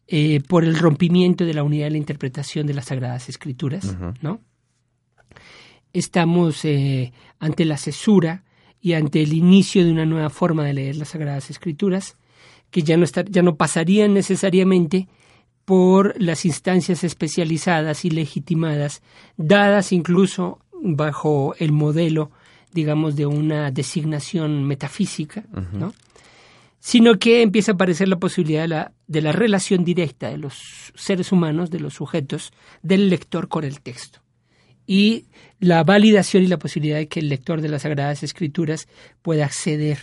eh, 0.08 0.42
por 0.48 0.64
el 0.64 0.78
rompimiento 0.78 1.46
de 1.46 1.54
la 1.54 1.64
unidad 1.64 1.86
de 1.86 1.92
la 1.92 1.98
interpretación 1.98 2.68
de 2.68 2.74
las 2.74 2.86
Sagradas 2.86 3.30
Escrituras, 3.30 3.96
¿no? 4.22 4.42
Estamos 5.94 6.64
eh, 6.66 7.14
ante 7.40 7.66
la 7.66 7.78
cesura 7.78 8.44
y 8.82 8.94
ante 8.94 9.24
el 9.24 9.34
inicio 9.34 9.84
de 9.84 9.92
una 9.92 10.06
nueva 10.06 10.30
forma 10.30 10.64
de 10.66 10.74
leer 10.74 10.98
las 10.98 11.10
Sagradas 11.10 11.50
Escrituras, 11.50 12.16
que 12.70 12.84
ya 12.84 12.98
no, 12.98 13.06
ya 13.06 13.42
no 13.42 13.56
pasarían 13.56 14.14
necesariamente 14.14 15.08
por 15.70 16.20
las 16.20 16.46
instancias 16.46 17.04
especializadas 17.04 18.04
y 18.04 18.10
legitimadas, 18.10 19.04
dadas 19.38 19.92
incluso 19.92 20.58
bajo 20.82 21.54
el 21.60 21.74
modelo, 21.74 22.32
digamos, 22.74 23.16
de 23.16 23.28
una 23.28 23.70
designación 23.70 24.64
metafísica, 24.64 25.44
¿no? 25.72 25.94
sino 26.80 27.20
que 27.20 27.44
empieza 27.44 27.74
a 27.74 27.76
aparecer 27.76 28.08
la 28.08 28.18
posibilidad 28.18 28.64
de 28.64 28.68
la, 28.68 28.94
de 29.06 29.22
la 29.22 29.32
relación 29.32 29.84
directa 29.84 30.32
de 30.32 30.40
los 30.40 30.92
seres 30.96 31.32
humanos, 31.32 31.70
de 31.70 31.82
los 31.82 31.94
sujetos, 31.94 32.52
del 32.82 33.08
lector 33.08 33.48
con 33.48 33.64
el 33.64 33.80
texto. 33.82 34.22
Y 34.88 35.26
la 35.60 35.84
validación 35.84 36.42
y 36.42 36.48
la 36.48 36.58
posibilidad 36.58 36.98
de 36.98 37.08
que 37.08 37.20
el 37.20 37.30
lector 37.30 37.62
de 37.62 37.70
las 37.70 37.84
Sagradas 37.84 38.24
Escrituras 38.24 38.88
pueda 39.22 39.46
acceder 39.46 40.00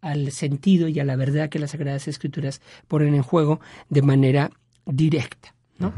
al 0.00 0.32
sentido 0.32 0.88
y 0.88 0.98
a 0.98 1.04
la 1.04 1.14
verdad 1.14 1.50
que 1.50 1.60
las 1.60 1.70
Sagradas 1.70 2.08
Escrituras 2.08 2.60
ponen 2.88 3.14
en 3.14 3.22
juego 3.22 3.60
de 3.90 4.02
manera 4.02 4.50
directa. 4.86 5.54
¿no? 5.78 5.92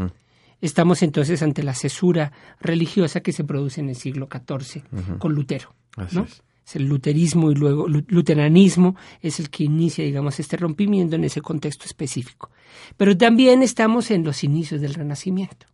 Estamos 0.61 1.03
entonces 1.03 1.43
ante 1.43 1.63
la 1.63 1.75
cesura 1.75 2.33
religiosa 2.61 3.21
que 3.21 3.33
se 3.33 3.45
produce 3.45 3.81
en 3.81 3.91
el 3.91 3.97
siglo 3.97 4.29
XIV 4.31 4.83
con 5.19 5.35
Lutero. 5.35 5.75
¿no? 6.13 6.25
Es. 6.25 6.77
el 6.77 6.87
luterismo 6.87 7.51
y 7.51 7.55
luego 7.55 7.87
luteranismo 7.89 8.97
es 9.21 9.41
el 9.41 9.51
que 9.51 9.65
inicia, 9.65 10.05
digamos, 10.05 10.41
este 10.41 10.57
rompimiento 10.57 11.17
en 11.17 11.25
ese 11.25 11.41
contexto 11.41 11.85
específico. 11.85 12.51
Pero 12.97 13.17
también 13.17 13.63
estamos 13.63 14.11
en 14.11 14.25
los 14.25 14.45
inicios 14.45 14.81
del 14.81 14.95
Renacimiento. 14.95 15.67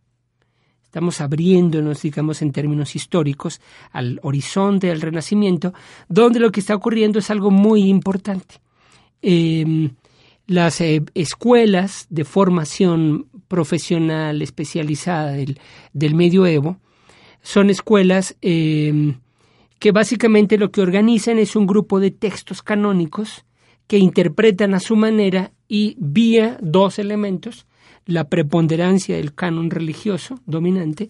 Estamos 0.93 1.21
abriéndonos, 1.21 2.03
digamos, 2.03 2.43
en 2.43 2.51
términos 2.51 2.95
históricos, 2.95 3.59
al 3.93 4.19
horizonte 4.21 4.85
del 4.85 5.01
Renacimiento, 5.01 5.73
donde 6.07 6.39
lo 6.39 6.51
que 6.51 6.59
está 6.59 6.75
ocurriendo 6.75 7.17
es 7.17 7.31
algo 7.31 7.49
muy 7.49 7.85
importante. 7.85 8.61
Em, 9.19 9.89
las 10.47 10.81
eh, 10.81 11.03
escuelas 11.13 12.07
de 12.09 12.25
formación 12.25 13.27
profesional 13.47 14.41
especializada 14.41 15.31
del, 15.31 15.59
del 15.93 16.15
medioevo 16.15 16.77
son 17.41 17.69
escuelas 17.69 18.35
em, 18.41 19.19
que 19.79 19.91
básicamente 19.91 20.57
lo 20.57 20.71
que 20.71 20.81
organizan 20.81 21.37
es 21.39 21.55
un 21.55 21.67
grupo 21.67 21.99
de 21.99 22.11
textos 22.11 22.63
canónicos 22.63 23.45
que 23.87 23.97
interpretan 23.97 24.73
a 24.73 24.79
su 24.79 24.95
manera 24.95 25.51
y 25.67 25.95
vía 25.99 26.57
dos 26.61 26.99
elementos, 26.99 27.67
la 28.05 28.29
preponderancia 28.29 29.17
del 29.17 29.33
canon 29.33 29.69
religioso 29.69 30.39
dominante 30.45 31.09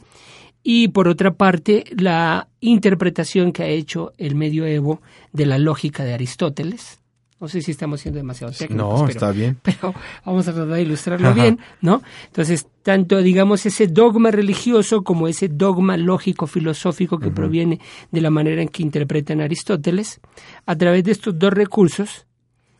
y 0.63 0.87
por 0.87 1.07
otra 1.07 1.35
parte 1.35 1.83
la 1.95 2.47
interpretación 2.61 3.51
que 3.51 3.63
ha 3.63 3.67
hecho 3.67 4.13
el 4.17 4.35
medioevo 4.35 5.01
de 5.33 5.45
la 5.45 5.59
lógica 5.59 6.03
de 6.03 6.13
Aristóteles. 6.13 7.02
No 7.43 7.49
sé 7.49 7.61
si 7.61 7.71
estamos 7.71 7.99
siendo 7.99 8.19
demasiado 8.19 8.53
técnicos. 8.53 9.01
No, 9.01 9.05
está 9.05 9.33
bien. 9.33 9.57
Pero 9.61 9.93
vamos 10.23 10.47
a 10.47 10.53
tratar 10.53 10.75
de 10.75 10.81
ilustrarlo 10.81 11.33
bien, 11.33 11.59
¿no? 11.81 12.01
Entonces, 12.27 12.65
tanto, 12.83 13.21
digamos, 13.21 13.65
ese 13.65 13.87
dogma 13.87 14.31
religioso 14.31 15.03
como 15.03 15.27
ese 15.27 15.49
dogma 15.49 15.97
lógico-filosófico 15.97 17.19
que 17.19 17.31
proviene 17.31 17.81
de 18.11 18.21
la 18.21 18.29
manera 18.29 18.61
en 18.61 18.69
que 18.69 18.81
interpretan 18.81 19.41
Aristóteles, 19.41 20.21
a 20.65 20.77
través 20.77 21.03
de 21.03 21.11
estos 21.11 21.37
dos 21.37 21.51
recursos 21.51 22.27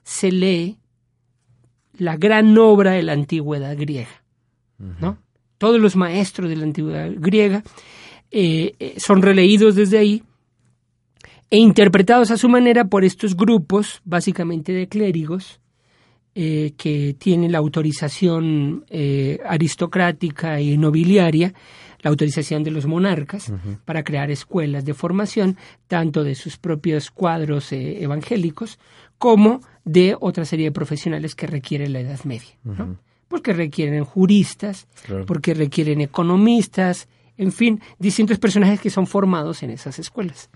se 0.04 0.32
lee 0.32 0.78
la 1.98 2.16
gran 2.16 2.58
obra 2.58 2.92
de 2.92 3.04
la 3.04 3.12
antigüedad 3.12 3.76
griega. 3.78 4.24
¿no? 4.78 5.18
Todos 5.58 5.82
los 5.82 5.98
maestros 5.98 6.48
de 6.48 6.56
la 6.56 6.64
antigüedad 6.64 7.12
griega 7.18 7.64
eh, 8.32 8.76
eh, 8.80 8.94
son 8.96 9.22
releídos 9.24 9.76
desde 9.76 9.98
ahí 9.98 10.24
e 11.54 11.58
interpretados 11.58 12.32
a 12.32 12.38
su 12.38 12.50
manera 12.50 12.86
por 12.86 13.04
estos 13.04 13.38
grupos, 13.38 14.02
básicamente 14.06 14.72
de 14.72 14.88
clérigos, 14.88 15.60
eh, 16.34 16.74
que 16.78 17.16
tienen 17.20 17.52
la 17.52 17.60
autorización 17.60 18.86
aristocrática 19.46 20.60
y 20.60 20.80
nobiliaria, 20.80 21.54
la 22.02 22.10
autorización 22.10 22.64
de 22.64 22.72
los 22.72 22.88
monarcas 22.88 23.54
para 23.86 24.04
crear 24.04 24.32
escuelas 24.32 24.84
de 24.84 24.96
formación, 24.96 25.58
tanto 25.88 26.24
de 26.24 26.34
sus 26.34 26.58
propios 26.58 27.12
cuadros 27.12 27.72
evangélicos 27.72 28.80
como 29.20 29.62
de 29.86 30.18
otra 30.20 30.46
serie 30.46 30.66
de 30.66 30.72
profesionales 30.72 31.36
que 31.36 31.46
requiere 31.46 31.88
la 31.88 32.00
Edad 32.00 32.24
Media. 32.24 32.58
Porque 33.28 33.54
requieren 33.54 34.06
juristas, 34.06 34.88
porque 35.28 35.54
requieren 35.54 36.02
economistas, 36.02 37.08
en 37.38 37.52
fin, 37.52 37.80
distintos 38.00 38.40
personajes 38.40 38.82
que 38.82 38.90
son 38.90 39.06
formados 39.06 39.62
en 39.62 39.70
esas 39.70 40.00
escuelas. 40.00 40.50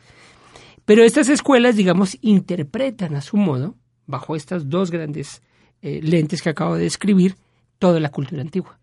Pero 0.88 1.04
estas 1.04 1.28
escuelas, 1.28 1.76
digamos, 1.76 2.18
interpretan 2.22 3.18
a 3.18 3.22
su 3.22 3.36
modo, 3.36 3.76
bajo 4.06 4.38
estas 4.38 4.70
dos 4.70 4.90
grandes 4.90 5.42
eh, 5.82 6.00
lentes 6.02 6.42
que 6.42 6.48
acabo 6.48 6.76
de 6.76 6.84
describir, 6.84 7.36
toda 7.78 8.00
la 8.00 8.08
cultura 8.08 8.42
antigua. 8.42 8.80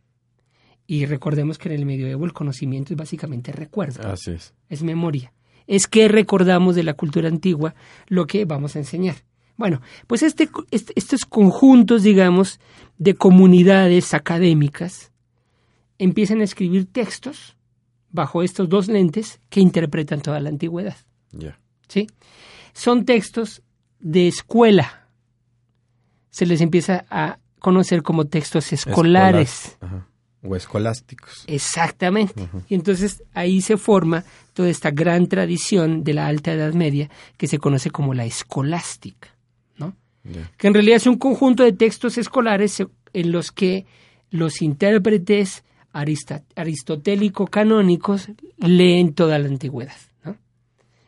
Y 0.86 1.06
recordemos 1.06 1.56
que 1.56 1.70
en 1.70 1.76
el 1.76 1.86
medioevo 1.86 2.26
el 2.26 2.34
conocimiento 2.34 2.92
es 2.92 2.98
básicamente 2.98 3.52
recuerdo. 3.52 4.06
Así 4.06 4.32
es. 4.32 4.52
Es 4.68 4.82
memoria. 4.82 5.32
Es 5.66 5.86
que 5.86 6.06
recordamos 6.08 6.74
de 6.74 6.82
la 6.82 6.92
cultura 6.92 7.26
antigua 7.26 7.74
lo 8.08 8.26
que 8.26 8.44
vamos 8.44 8.76
a 8.76 8.80
enseñar. 8.80 9.16
Bueno, 9.56 9.80
pues 10.06 10.22
este, 10.22 10.50
este, 10.72 10.92
estos 10.96 11.24
conjuntos, 11.24 12.02
digamos, 12.02 12.60
de 12.98 13.14
comunidades 13.14 14.12
académicas 14.12 15.10
empiezan 15.96 16.42
a 16.42 16.44
escribir 16.44 16.84
textos 16.84 17.56
bajo 18.10 18.42
estos 18.42 18.68
dos 18.68 18.88
lentes 18.88 19.40
que 19.48 19.60
interpretan 19.60 20.20
toda 20.20 20.38
la 20.40 20.50
antigüedad. 20.50 20.98
¿Sí? 21.88 22.06
Son 22.72 23.04
textos 23.04 23.62
de 24.00 24.28
escuela. 24.28 25.08
Se 26.30 26.46
les 26.46 26.60
empieza 26.60 27.04
a 27.10 27.38
conocer 27.58 28.02
como 28.02 28.26
textos 28.26 28.72
escolares. 28.72 29.78
O 30.42 30.56
escolásticos. 30.56 31.44
Exactamente. 31.46 32.48
Y 32.68 32.74
entonces 32.74 33.22
ahí 33.32 33.62
se 33.62 33.76
forma 33.76 34.24
toda 34.52 34.68
esta 34.68 34.90
gran 34.90 35.28
tradición 35.28 36.04
de 36.04 36.12
la 36.12 36.26
Alta 36.26 36.52
Edad 36.52 36.74
Media 36.74 37.08
que 37.38 37.46
se 37.46 37.58
conoce 37.58 37.90
como 37.90 38.12
la 38.12 38.26
escolástica 38.26 39.34
que 40.56 40.66
en 40.66 40.74
realidad 40.74 40.96
es 40.96 41.06
un 41.06 41.18
conjunto 41.18 41.62
de 41.62 41.72
textos 41.72 42.18
escolares 42.18 42.82
en 43.12 43.32
los 43.32 43.52
que 43.52 43.86
los 44.30 44.60
intérpretes 44.62 45.62
aristotélico-canónicos 45.92 48.30
leen 48.58 49.14
toda 49.14 49.38
la 49.38 49.46
antigüedad. 49.48 49.94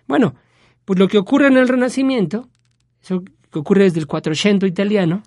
Bueno, 0.06 0.36
pues 0.86 0.98
lo 0.98 1.08
que 1.08 1.18
ocurre 1.18 1.48
en 1.48 1.58
el 1.58 1.68
Renacimiento, 1.68 2.48
eso 3.02 3.22
que 3.52 3.58
ocurre 3.58 3.84
desde 3.84 3.98
el 3.98 4.06
400 4.06 4.66
italiano, 4.68 5.22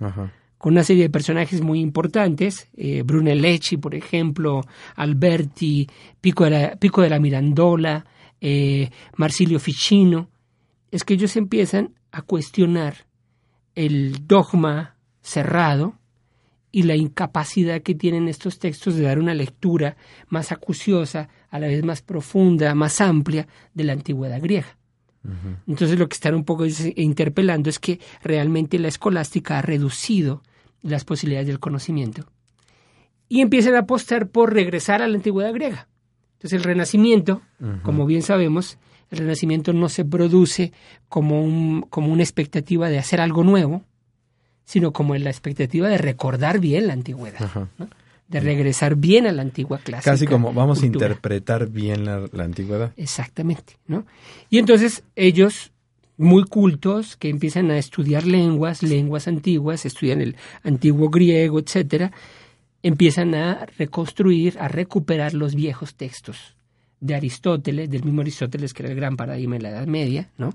con 0.57 0.73
una 0.73 0.83
serie 0.83 1.03
de 1.03 1.09
personajes 1.09 1.61
muy 1.61 1.81
importantes, 1.81 2.69
eh, 2.75 3.03
Brunelleschi, 3.03 3.77
por 3.77 3.93
ejemplo, 3.93 4.61
Alberti, 4.95 5.87
Pico 6.19 6.45
de 6.45 6.49
la, 6.49 6.75
Pico 6.77 7.01
de 7.01 7.09
la 7.09 7.19
Mirandola, 7.19 8.05
eh, 8.39 8.89
Marsilio 9.17 9.59
Ficino, 9.59 10.29
es 10.91 11.03
que 11.03 11.13
ellos 11.13 11.35
empiezan 11.35 11.93
a 12.11 12.21
cuestionar 12.21 13.05
el 13.75 14.27
dogma 14.27 14.95
cerrado 15.21 15.95
y 16.71 16.83
la 16.83 16.95
incapacidad 16.95 17.81
que 17.81 17.95
tienen 17.95 18.29
estos 18.29 18.59
textos 18.59 18.95
de 18.95 19.03
dar 19.03 19.19
una 19.19 19.33
lectura 19.33 19.97
más 20.29 20.53
acuciosa, 20.53 21.27
a 21.49 21.59
la 21.59 21.67
vez 21.67 21.83
más 21.83 22.01
profunda, 22.01 22.73
más 22.75 23.01
amplia 23.01 23.47
de 23.73 23.83
la 23.83 23.93
antigüedad 23.93 24.41
griega. 24.41 24.78
Entonces 25.67 25.99
lo 25.99 26.07
que 26.07 26.15
están 26.15 26.33
un 26.33 26.45
poco 26.45 26.65
interpelando 26.95 27.69
es 27.69 27.79
que 27.79 27.99
realmente 28.23 28.79
la 28.79 28.87
escolástica 28.87 29.59
ha 29.59 29.61
reducido 29.61 30.43
las 30.81 31.03
posibilidades 31.03 31.47
del 31.47 31.59
conocimiento. 31.59 32.25
Y 33.27 33.41
empiezan 33.41 33.75
a 33.75 33.79
apostar 33.79 34.29
por 34.29 34.53
regresar 34.53 35.01
a 35.01 35.07
la 35.07 35.15
antigüedad 35.15 35.53
griega. 35.53 35.87
Entonces 36.33 36.57
el 36.57 36.63
renacimiento, 36.63 37.41
como 37.83 38.05
bien 38.05 38.21
sabemos, 38.21 38.77
el 39.11 39.19
renacimiento 39.19 39.73
no 39.73 39.89
se 39.89 40.05
produce 40.05 40.71
como, 41.09 41.43
un, 41.43 41.81
como 41.89 42.13
una 42.13 42.23
expectativa 42.23 42.89
de 42.89 42.97
hacer 42.97 43.19
algo 43.19 43.43
nuevo, 43.43 43.83
sino 44.63 44.93
como 44.93 45.15
la 45.15 45.29
expectativa 45.29 45.89
de 45.89 45.97
recordar 45.97 46.59
bien 46.59 46.87
la 46.87 46.93
antigüedad, 46.93 47.67
de 48.29 48.39
regresar 48.39 48.95
bien 48.95 49.25
a 49.27 49.31
la 49.31 49.41
antigua 49.41 49.79
clásica. 49.79 50.11
Casi 50.11 50.25
como 50.27 50.53
vamos 50.53 50.83
a 50.83 50.85
interpretar 50.85 51.67
bien 51.67 52.05
la, 52.05 52.29
la, 52.31 52.43
antigüedad. 52.43 52.93
Exactamente, 52.95 53.77
¿no? 53.87 54.05
Y 54.49 54.59
entonces 54.59 55.03
ellos, 55.15 55.71
muy 56.15 56.43
cultos, 56.45 57.17
que 57.17 57.29
empiezan 57.29 57.71
a 57.71 57.77
estudiar 57.77 58.25
lenguas, 58.25 58.83
lenguas 58.83 59.27
antiguas, 59.27 59.85
estudian 59.85 60.21
el 60.21 60.35
antiguo 60.63 61.09
griego, 61.09 61.59
etcétera, 61.59 62.11
empiezan 62.83 63.33
a 63.33 63.65
reconstruir, 63.77 64.57
a 64.59 64.67
recuperar 64.67 65.33
los 65.33 65.55
viejos 65.55 65.95
textos 65.95 66.55
de 67.01 67.15
Aristóteles, 67.15 67.89
del 67.89 68.03
mismo 68.03 68.21
Aristóteles 68.21 68.73
que 68.73 68.83
era 68.83 68.91
el 68.91 68.97
gran 68.97 69.15
paradigma 69.15 69.55
en 69.55 69.63
la 69.63 69.69
Edad 69.69 69.87
Media, 69.87 70.29
¿no? 70.37 70.53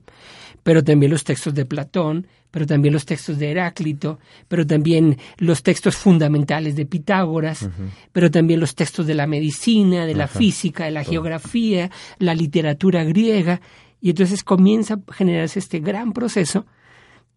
Pero 0.63 0.85
también 0.85 1.11
los 1.11 1.25
textos 1.25 1.55
de 1.55 1.65
Platón, 1.65 2.27
pero 2.51 2.67
también 2.67 2.95
los 2.95 3.05
textos 3.05 3.39
de 3.39 3.51
Heráclito, 3.51 4.19
pero 4.47 4.67
también 4.67 5.19
los 5.39 5.63
textos 5.63 5.97
fundamentales 5.97 6.77
de 6.77 6.87
Pitágoras, 6.87 7.69
pero 8.13 8.31
también 8.31 8.61
los 8.61 8.75
textos 8.75 9.07
de 9.07 9.15
la 9.15 9.27
medicina, 9.27 10.07
de 10.07 10.15
la 10.15 10.29
física, 10.29 10.85
de 10.85 10.93
la 10.93 11.05
geografía, 11.05 11.91
la 12.19 12.35
literatura 12.35 13.03
griega, 13.05 13.61
y 14.01 14.11
entonces 14.11 14.45
comienza 14.45 14.95
a 14.95 15.13
generarse 15.13 15.59
este 15.59 15.81
gran 15.81 16.13
proceso 16.13 16.67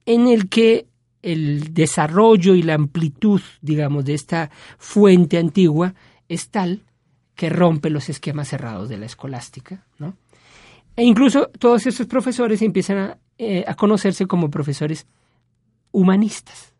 en 0.05 0.27
el 0.27 0.49
que 0.49 0.87
el 1.21 1.73
desarrollo 1.73 2.55
y 2.55 2.61
la 2.61 2.75
amplitud, 2.75 3.41
digamos, 3.61 4.05
de 4.05 4.13
esta 4.13 4.51
fuente 4.77 5.37
antigua 5.37 5.95
es 6.29 6.49
tal 6.49 6.83
que 7.37 7.49
rompe 7.49 7.89
los 7.89 8.09
esquemas 8.09 8.49
cerrados 8.49 8.89
de 8.89 8.97
la 8.97 9.05
escolástica, 9.05 9.85
¿no? 9.99 10.17
E 10.97 11.03
incluso 11.03 11.51
todos 11.59 11.85
estos 11.85 12.07
profesores 12.07 12.61
empiezan 12.63 12.97
a, 12.97 13.17
eh, 13.37 13.63
conocerse 13.77 14.25
como 14.25 14.49
profesores 14.49 15.05
humanistas, 15.91 16.73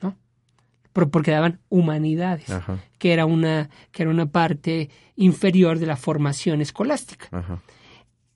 ¿no? 0.00 0.16
porque 0.92 1.32
daban 1.32 1.58
humanidades, 1.68 2.46
que 2.98 3.12
era 3.12 3.26
una 3.26 3.68
que 3.90 4.04
era 4.04 4.12
una 4.12 4.26
parte 4.26 4.88
inferior 5.16 5.80
de 5.80 5.86
la 5.86 5.96
formación 5.96 6.60
escolástica. 6.60 7.28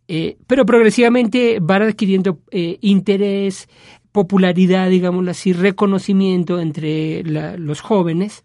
Eh, 0.09 0.37
pero 0.49 0.67
progresivamente 0.67 1.59
van 1.63 1.83
adquiriendo 1.83 2.41
eh, 2.51 2.79
interés, 2.81 3.69
popularidad, 4.11 4.91
digámoslo 4.91 5.31
así, 5.31 5.53
reconocimiento 5.53 6.61
entre 6.61 7.23
los 7.23 7.81
jóvenes, 7.81 8.45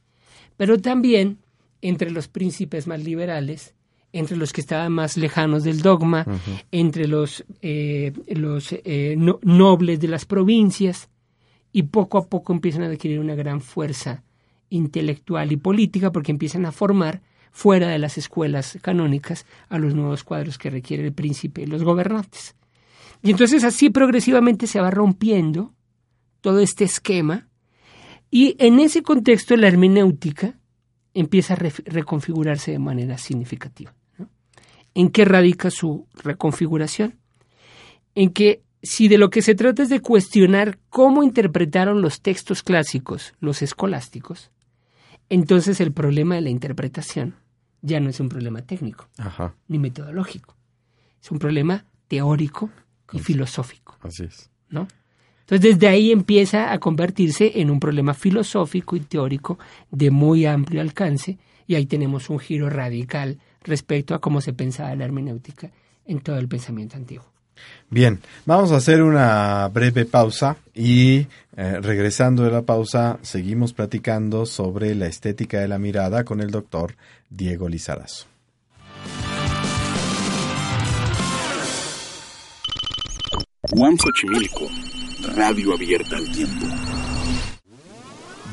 pero 0.55 0.79
también 0.79 1.39
entre 1.81 2.11
los 2.11 2.27
príncipes 2.27 2.87
más 2.87 3.03
liberales, 3.03 3.75
entre 4.11 4.37
los 4.37 4.53
que 4.53 4.61
estaban 4.61 4.91
más 4.91 5.17
lejanos 5.17 5.63
del 5.63 5.81
dogma, 5.81 6.25
entre 6.71 7.07
los, 7.07 7.43
eh, 7.61 8.13
los 8.27 8.71
eh, 8.71 9.15
nobles 9.17 9.99
de 9.99 10.07
las 10.07 10.25
provincias, 10.25 11.09
y 11.71 11.83
poco 11.83 12.17
a 12.17 12.27
poco 12.27 12.53
empiezan 12.53 12.83
a 12.83 12.87
adquirir 12.87 13.19
una 13.19 13.35
gran 13.35 13.61
fuerza 13.61 14.23
intelectual 14.69 15.51
y 15.51 15.57
política 15.57 16.11
porque 16.11 16.31
empiezan 16.31 16.65
a 16.65 16.71
formar 16.71 17.21
fuera 17.51 17.87
de 17.87 17.99
las 17.99 18.17
escuelas 18.17 18.77
canónicas 18.81 19.45
a 19.69 19.77
los 19.77 19.95
nuevos 19.95 20.23
cuadros 20.23 20.57
que 20.57 20.69
requiere 20.69 21.05
el 21.05 21.13
príncipe 21.13 21.63
y 21.63 21.65
los 21.65 21.83
gobernantes. 21.83 22.55
Y 23.21 23.31
entonces 23.31 23.63
así 23.63 23.89
progresivamente 23.89 24.67
se 24.67 24.79
va 24.79 24.91
rompiendo 24.91 25.73
todo 26.41 26.59
este 26.59 26.85
esquema 26.85 27.47
y 28.31 28.55
en 28.59 28.79
ese 28.79 29.01
contexto 29.01 29.55
la 29.57 29.67
hermenéutica 29.67 30.58
empieza 31.13 31.53
a 31.53 31.57
reconfigurarse 31.57 32.71
de 32.71 32.79
manera 32.79 33.17
significativa. 33.17 33.93
¿En 34.93 35.09
qué 35.09 35.25
radica 35.25 35.69
su 35.69 36.07
reconfiguración? 36.15 37.19
En 38.15 38.31
que 38.31 38.63
si 38.81 39.07
de 39.07 39.17
lo 39.17 39.29
que 39.29 39.41
se 39.41 39.55
trata 39.55 39.83
es 39.83 39.89
de 39.89 40.01
cuestionar 40.01 40.79
cómo 40.89 41.23
interpretaron 41.23 42.01
los 42.01 42.21
textos 42.21 42.63
clásicos 42.63 43.33
los 43.39 43.61
escolásticos, 43.61 44.51
entonces 45.29 45.79
el 45.79 45.93
problema 45.93 46.35
de 46.35 46.41
la 46.41 46.49
interpretación 46.49 47.35
ya 47.81 47.99
no 47.99 48.09
es 48.09 48.19
un 48.19 48.29
problema 48.29 48.61
técnico 48.61 49.07
ni 49.67 49.79
metodológico, 49.79 50.55
es 51.21 51.31
un 51.31 51.39
problema 51.39 51.85
teórico 52.07 52.69
y 53.13 53.19
filosófico. 53.19 53.97
Así 54.01 54.23
es. 54.23 54.49
¿no? 54.69 54.87
Entonces 55.49 55.71
desde 55.75 55.87
ahí 55.87 56.11
empieza 56.11 56.71
a 56.71 56.79
convertirse 56.79 57.53
en 57.55 57.71
un 57.71 57.79
problema 57.79 58.13
filosófico 58.13 58.95
y 58.95 58.99
teórico 58.99 59.57
de 59.89 60.11
muy 60.11 60.45
amplio 60.45 60.79
alcance 60.79 61.39
y 61.65 61.73
ahí 61.73 61.87
tenemos 61.87 62.29
un 62.29 62.37
giro 62.37 62.69
radical 62.69 63.39
respecto 63.63 64.13
a 64.13 64.19
cómo 64.19 64.41
se 64.41 64.53
pensaba 64.53 64.95
la 64.95 65.05
hermenéutica 65.05 65.71
en 66.05 66.19
todo 66.19 66.37
el 66.37 66.47
pensamiento 66.47 66.97
antiguo. 66.97 67.25
Bien, 67.89 68.19
vamos 68.45 68.71
a 68.71 68.77
hacer 68.77 69.01
una 69.01 69.67
breve 69.69 70.05
pausa 70.05 70.57
y 70.75 71.25
eh, 71.57 71.79
regresando 71.81 72.43
de 72.43 72.51
la 72.51 72.61
pausa 72.61 73.17
seguimos 73.23 73.73
platicando 73.73 74.45
sobre 74.45 74.93
la 74.93 75.07
estética 75.07 75.59
de 75.59 75.67
la 75.67 75.79
mirada 75.79 76.23
con 76.23 76.41
el 76.41 76.51
doctor 76.51 76.95
Diego 77.27 77.67
Lizarazo. 77.67 78.27
Juan 83.71 83.97
Xochimilco, 83.97 84.67
Radio 85.35 85.73
Abierta 85.73 86.17
al 86.17 86.31
Tiempo. 86.31 86.65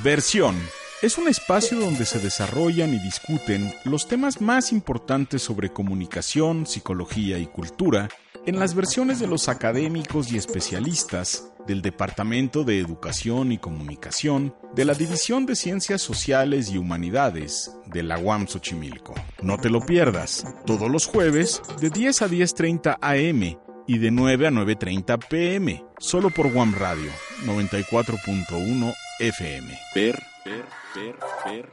Versión 0.05 0.55
es 1.03 1.19
un 1.19 1.29
espacio 1.29 1.79
donde 1.79 2.05
se 2.05 2.19
desarrollan 2.19 2.93
y 2.95 2.99
discuten 2.99 3.75
los 3.85 4.09
temas 4.09 4.41
más 4.41 4.73
importantes 4.73 5.43
sobre 5.43 5.71
comunicación, 5.71 6.67
psicología 6.67 7.39
y 7.39 7.47
cultura 7.47 8.09
en 8.47 8.59
las 8.59 8.75
versiones 8.75 9.19
de 9.19 9.27
los 9.27 9.49
académicos 9.49 10.31
y 10.31 10.37
especialistas 10.37 11.51
del 11.67 11.83
Departamento 11.83 12.63
de 12.63 12.79
Educación 12.79 13.53
y 13.53 13.59
Comunicación 13.59 14.55
de 14.75 14.85
la 14.85 14.95
División 14.95 15.47
de 15.47 15.57
Ciencias 15.57 16.01
Sociales 16.03 16.71
y 16.71 16.79
Humanidades 16.79 17.73
de 17.87 18.03
la 18.03 18.19
UAM 18.19 18.47
Xochimilco. 18.47 19.15
No 19.43 19.59
te 19.59 19.71
lo 19.71 19.81
pierdas, 19.81 20.45
todos 20.65 20.91
los 20.91 21.07
jueves 21.07 21.61
de 21.81 21.91
10 21.91 22.23
a 22.23 22.29
10.30 22.29 22.99
am 23.01 23.66
y 23.87 23.99
de 23.99 24.11
9 24.11 24.47
a 24.47 24.51
9.30 24.51 25.19
pm, 25.29 25.85
solo 25.99 26.31
por 26.31 26.53
Guam 26.53 26.75
Radio 26.75 27.11
94.1 27.45 28.95
FM. 29.19 29.79
Per, 29.95 30.23
per, 30.45 30.65
per, 30.95 31.17
per, 31.45 31.69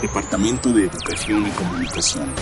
Departamento 0.00 0.72
de 0.72 0.84
Educación 0.84 1.46
y 1.46 1.50
Comunicación. 1.50 2.32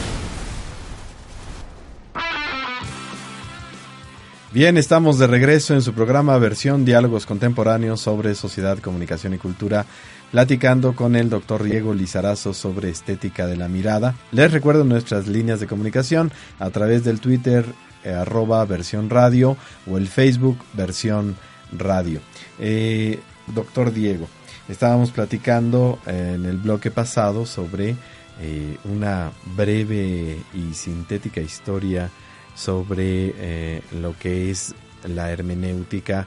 Bien, 4.54 4.76
estamos 4.76 5.18
de 5.18 5.26
regreso 5.26 5.74
en 5.74 5.82
su 5.82 5.94
programa 5.94 6.38
versión 6.38 6.84
Diálogos 6.84 7.26
Contemporáneos 7.26 8.00
sobre 8.00 8.36
Sociedad, 8.36 8.78
Comunicación 8.78 9.34
y 9.34 9.38
Cultura 9.38 9.84
platicando 10.30 10.94
con 10.94 11.16
el 11.16 11.28
doctor 11.28 11.64
Diego 11.64 11.92
Lizarazo 11.92 12.54
sobre 12.54 12.88
estética 12.88 13.48
de 13.48 13.56
la 13.56 13.66
mirada. 13.66 14.14
Les 14.30 14.52
recuerdo 14.52 14.84
nuestras 14.84 15.26
líneas 15.26 15.58
de 15.58 15.66
comunicación 15.66 16.30
a 16.60 16.70
través 16.70 17.02
del 17.02 17.18
Twitter 17.18 17.66
eh, 18.04 18.12
arroba 18.12 18.64
versión 18.64 19.10
radio 19.10 19.56
o 19.90 19.98
el 19.98 20.06
Facebook 20.06 20.58
versión 20.74 21.34
radio. 21.76 22.20
Eh, 22.60 23.18
doctor 23.48 23.92
Diego, 23.92 24.28
estábamos 24.68 25.10
platicando 25.10 25.98
en 26.06 26.46
el 26.46 26.58
bloque 26.58 26.92
pasado 26.92 27.44
sobre 27.44 27.96
eh, 28.40 28.76
una 28.84 29.32
breve 29.56 30.38
y 30.54 30.74
sintética 30.74 31.40
historia 31.40 32.08
sobre 32.54 33.82
lo 34.00 34.16
que 34.18 34.50
es 34.50 34.74
la 35.06 35.30
hermenéutica 35.30 36.26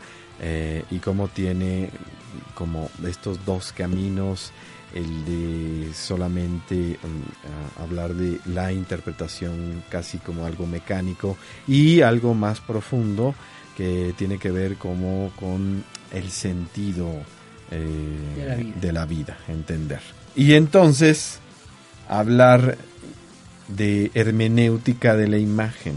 y 0.91 0.99
cómo 0.99 1.27
tiene 1.29 1.89
como 2.53 2.89
estos 3.07 3.45
dos 3.45 3.71
caminos, 3.71 4.51
el 4.93 5.25
de 5.25 5.93
solamente 5.93 6.97
um, 7.03 7.83
hablar 7.83 8.13
de 8.13 8.39
la 8.45 8.71
interpretación 8.71 9.83
casi 9.89 10.17
como 10.17 10.45
algo 10.45 10.65
mecánico 10.65 11.37
y 11.67 12.01
algo 12.01 12.33
más 12.33 12.59
profundo 12.61 13.35
que 13.75 14.13
tiene 14.17 14.39
que 14.39 14.49
ver 14.49 14.77
como 14.77 15.31
con 15.35 15.83
el 16.11 16.31
sentido 16.31 17.11
eh, 17.69 18.73
de, 18.79 18.93
la 18.93 19.05
vida, 19.05 19.37
entender. 19.47 19.99
Y 20.35 20.53
entonces 20.53 21.39
hablar 22.07 22.77
de 23.67 24.12
hermenéutica 24.13 25.15
de 25.15 25.27
la 25.27 25.38
imagen. 25.38 25.95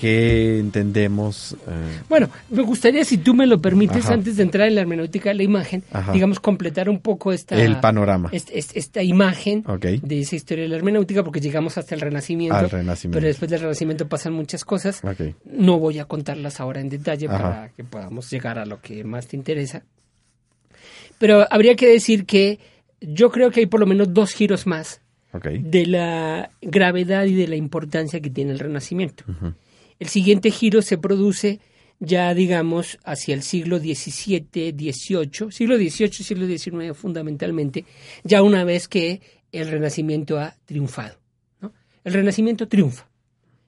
¿Qué 0.00 0.58
entendemos? 0.58 1.52
Eh? 1.52 2.00
Bueno, 2.08 2.30
me 2.48 2.62
gustaría, 2.62 3.04
si 3.04 3.18
tú 3.18 3.34
me 3.34 3.46
lo 3.46 3.60
permites, 3.60 4.08
antes 4.08 4.38
de 4.38 4.44
entrar 4.44 4.66
en 4.66 4.74
la 4.74 4.80
hermenéutica 4.80 5.28
de 5.28 5.34
la 5.34 5.42
imagen, 5.42 5.84
digamos, 6.14 6.40
completar 6.40 6.88
un 6.88 7.00
poco 7.00 7.32
esta... 7.32 7.62
El 7.62 7.80
panorama. 7.80 8.30
esta 8.32 9.02
imagen 9.02 9.62
de 10.02 10.20
esa 10.20 10.36
historia 10.36 10.64
de 10.64 10.70
la 10.70 10.76
hermenéutica, 10.76 11.22
porque 11.22 11.40
llegamos 11.40 11.76
hasta 11.76 11.94
el 11.94 12.00
renacimiento. 12.00 12.56
Al 12.56 12.70
renacimiento. 12.70 13.16
Pero 13.16 13.26
después 13.26 13.50
del 13.50 13.60
renacimiento 13.60 14.08
pasan 14.08 14.32
muchas 14.32 14.64
cosas. 14.64 15.02
No 15.44 15.78
voy 15.78 15.98
a 15.98 16.06
contarlas 16.06 16.60
ahora 16.60 16.80
en 16.80 16.88
detalle 16.88 17.28
para 17.28 17.68
que 17.76 17.84
podamos 17.84 18.30
llegar 18.30 18.58
a 18.58 18.64
lo 18.64 18.80
que 18.80 19.04
más 19.04 19.26
te 19.26 19.36
interesa. 19.36 19.82
Pero 21.18 21.46
habría 21.50 21.76
que 21.76 21.86
decir 21.86 22.24
que 22.24 22.58
yo 23.02 23.30
creo 23.30 23.50
que 23.50 23.60
hay 23.60 23.66
por 23.66 23.80
lo 23.80 23.86
menos 23.86 24.14
dos 24.14 24.32
giros 24.32 24.66
más 24.66 25.02
De 25.62 25.86
la 25.86 26.50
gravedad 26.60 27.24
y 27.26 27.34
de 27.34 27.46
la 27.48 27.56
importancia 27.56 28.20
que 28.20 28.30
tiene 28.30 28.52
el 28.52 28.58
Renacimiento. 28.58 29.24
El 29.98 30.08
siguiente 30.08 30.50
giro 30.50 30.82
se 30.82 30.98
produce 30.98 31.60
ya, 32.00 32.32
digamos, 32.34 32.98
hacia 33.04 33.34
el 33.34 33.42
siglo 33.42 33.78
XVII, 33.78 34.72
XVIII, 34.72 35.50
siglo 35.52 35.76
XVIII, 35.76 36.12
siglo 36.12 36.46
XIX 36.46 36.96
fundamentalmente, 36.96 37.84
ya 38.24 38.42
una 38.42 38.64
vez 38.64 38.88
que 38.88 39.20
el 39.52 39.68
Renacimiento 39.70 40.38
ha 40.38 40.54
triunfado. 40.64 41.16
¿no? 41.60 41.72
El 42.04 42.14
Renacimiento 42.14 42.68
triunfa 42.68 43.06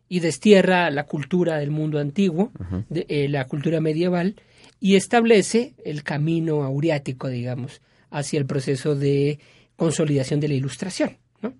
y 0.08 0.20
destierra 0.20 0.90
la 0.90 1.04
cultura 1.04 1.58
del 1.58 1.70
mundo 1.70 1.98
antiguo, 1.98 2.52
de- 2.88 3.04
eh, 3.08 3.28
la 3.28 3.46
cultura 3.46 3.80
medieval, 3.80 4.36
y 4.80 4.96
establece 4.96 5.74
el 5.84 6.02
camino 6.02 6.64
auriático, 6.64 7.28
digamos, 7.28 7.82
hacia 8.10 8.38
el 8.38 8.46
proceso 8.46 8.94
de 8.94 9.38
consolidación 9.76 10.40
de 10.40 10.48
la 10.48 10.54
ilustración. 10.54 11.18
¿No? 11.42 11.54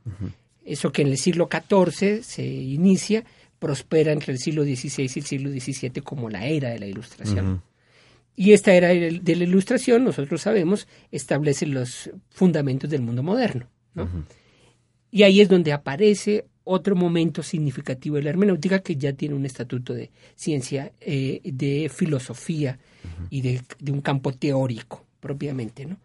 Eso 0.65 0.93
que 0.93 1.03
en 1.03 1.09
el 1.09 1.19
siglo 1.19 1.49
XIV 1.51 2.23
se 2.23 2.45
inicia, 2.45 3.25
prospera 3.59 4.13
entre 4.13 4.33
el 4.33 4.39
siglo 4.39 4.65
XVI 4.65 5.11
y 5.15 5.19
el 5.19 5.25
siglo 5.25 5.51
XVII 5.51 6.03
como 6.03 6.31
la 6.31 6.47
era 6.47 6.71
de 6.71 6.79
la 6.79 6.87
ilustración. 6.87 7.63
Y 8.35 8.53
esta 8.53 8.73
era 8.73 8.89
de 8.89 9.21
de 9.21 9.37
la 9.37 9.45
ilustración, 9.45 10.05
nosotros 10.05 10.41
sabemos, 10.43 10.89
establece 11.11 11.67
los 11.67 12.11
fundamentos 12.31 12.89
del 12.89 13.03
mundo 13.03 13.23
moderno. 13.23 13.67
¿no? 13.95 14.09
Y 15.11 15.25
ahí 15.25 15.41
es 15.41 15.49
donde 15.49 15.73
aparece 15.73 16.47
otro 16.65 16.97
momento 16.97 17.43
significativo 17.43 18.17
de 18.17 18.23
la 18.23 18.31
hermenéutica 18.31 18.81
que 18.81 18.97
ya 18.97 19.13
tiene 19.13 19.35
un 19.35 19.45
estatuto 19.45 19.93
de 19.93 20.11
ciencia, 20.35 20.93
eh, 21.01 21.41
de 21.45 21.91
filosofía 21.93 22.79
y 23.29 23.43
de, 23.43 23.63
de 23.79 23.93
un 23.93 24.01
campo 24.01 24.33
teórico 24.33 25.05
propiamente. 25.21 25.87
¿no? 25.87 25.99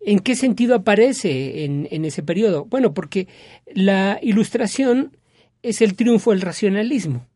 ¿En 0.00 0.20
qué 0.20 0.34
sentido 0.34 0.74
aparece 0.74 1.64
en, 1.64 1.86
en 1.90 2.04
ese 2.04 2.22
periodo? 2.22 2.64
Bueno, 2.64 2.94
porque 2.94 3.28
la 3.74 4.18
ilustración 4.22 5.16
es 5.62 5.82
el 5.82 5.94
triunfo 5.94 6.30
del 6.30 6.40
racionalismo, 6.40 7.26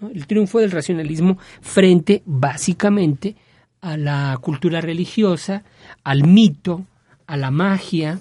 ¿no? 0.00 0.08
el 0.08 0.26
triunfo 0.26 0.60
del 0.60 0.70
racionalismo 0.70 1.38
frente 1.60 2.22
básicamente 2.24 3.36
a 3.80 3.96
la 3.96 4.38
cultura 4.40 4.80
religiosa, 4.80 5.62
al 6.04 6.26
mito, 6.26 6.86
a 7.26 7.36
la 7.36 7.50
magia, 7.50 8.18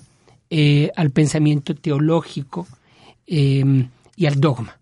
eh, 0.49 0.91
al 0.95 1.11
pensamiento 1.11 1.73
teológico 1.73 2.67
eh, 3.25 3.87
y 4.15 4.25
al 4.25 4.39
dogma. 4.39 4.77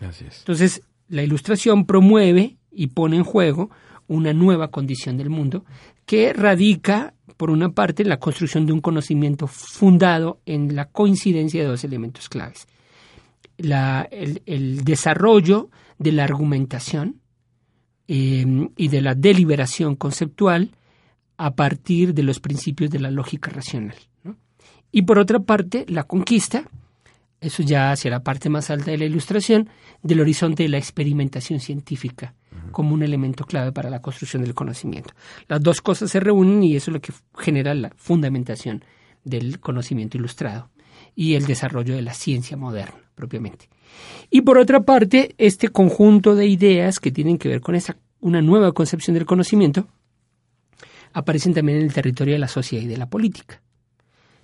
Así 0.00 0.24
es. 0.26 0.38
Entonces, 0.38 0.82
la 1.08 1.22
ilustración 1.22 1.86
promueve 1.86 2.56
y 2.72 2.88
pone 2.88 3.16
en 3.16 3.24
juego 3.24 3.70
una 4.08 4.32
nueva 4.32 4.68
condición 4.68 5.16
del 5.16 5.30
mundo 5.30 5.64
que 6.04 6.32
radica, 6.32 7.14
por 7.36 7.50
una 7.50 7.70
parte, 7.70 8.04
la 8.04 8.18
construcción 8.18 8.66
de 8.66 8.72
un 8.72 8.80
conocimiento 8.80 9.46
fundado 9.46 10.40
en 10.46 10.74
la 10.74 10.86
coincidencia 10.86 11.62
de 11.62 11.68
dos 11.68 11.84
elementos 11.84 12.28
claves. 12.28 12.66
La- 13.58 14.08
el, 14.10 14.84
desarrollo 14.84 15.70
de 15.98 16.12
la 16.12 16.24
argumentación 16.24 17.20
eh, 18.08 18.44
y 18.76 18.88
de 18.88 19.00
la 19.00 19.14
deliberación 19.14 19.96
conceptual 19.96 20.70
a 21.36 21.54
partir 21.54 22.14
de 22.14 22.22
los 22.22 22.40
principios 22.40 22.90
de 22.90 23.00
la 23.00 23.10
lógica 23.10 23.50
racional. 23.50 23.96
Y 24.92 25.02
por 25.02 25.18
otra 25.18 25.40
parte, 25.40 25.84
la 25.88 26.04
conquista, 26.04 26.68
eso 27.40 27.62
ya 27.64 27.90
hacia 27.90 28.10
la 28.12 28.22
parte 28.22 28.48
más 28.48 28.70
alta 28.70 28.92
de 28.92 28.98
la 28.98 29.06
ilustración, 29.06 29.68
del 30.02 30.20
horizonte 30.20 30.62
de 30.62 30.68
la 30.68 30.78
experimentación 30.78 31.58
científica 31.58 32.34
como 32.74 32.92
un 32.92 33.02
elemento 33.02 33.46
clave 33.46 33.72
para 33.72 33.88
la 33.88 34.02
construcción 34.02 34.42
del 34.42 34.52
conocimiento. 34.54 35.14
Las 35.48 35.62
dos 35.62 35.80
cosas 35.80 36.10
se 36.10 36.20
reúnen 36.20 36.62
y 36.62 36.76
eso 36.76 36.90
es 36.90 36.94
lo 36.94 37.00
que 37.00 37.14
genera 37.38 37.72
la 37.72 37.90
fundamentación 37.96 38.84
del 39.24 39.60
conocimiento 39.60 40.18
ilustrado 40.18 40.68
y 41.14 41.34
el 41.34 41.46
desarrollo 41.46 41.94
de 41.94 42.02
la 42.02 42.12
ciencia 42.12 42.58
moderna 42.58 42.98
propiamente. 43.14 43.68
Y 44.30 44.42
por 44.42 44.58
otra 44.58 44.82
parte, 44.82 45.34
este 45.38 45.68
conjunto 45.68 46.34
de 46.34 46.46
ideas 46.46 46.98
que 46.98 47.12
tienen 47.12 47.38
que 47.38 47.48
ver 47.48 47.60
con 47.60 47.74
esa, 47.74 47.96
una 48.20 48.42
nueva 48.42 48.72
concepción 48.72 49.14
del 49.14 49.24
conocimiento 49.24 49.86
aparecen 51.12 51.54
también 51.54 51.78
en 51.78 51.84
el 51.84 51.94
territorio 51.94 52.34
de 52.34 52.40
la 52.40 52.48
sociedad 52.48 52.84
y 52.84 52.88
de 52.88 52.96
la 52.96 53.08
política. 53.08 53.62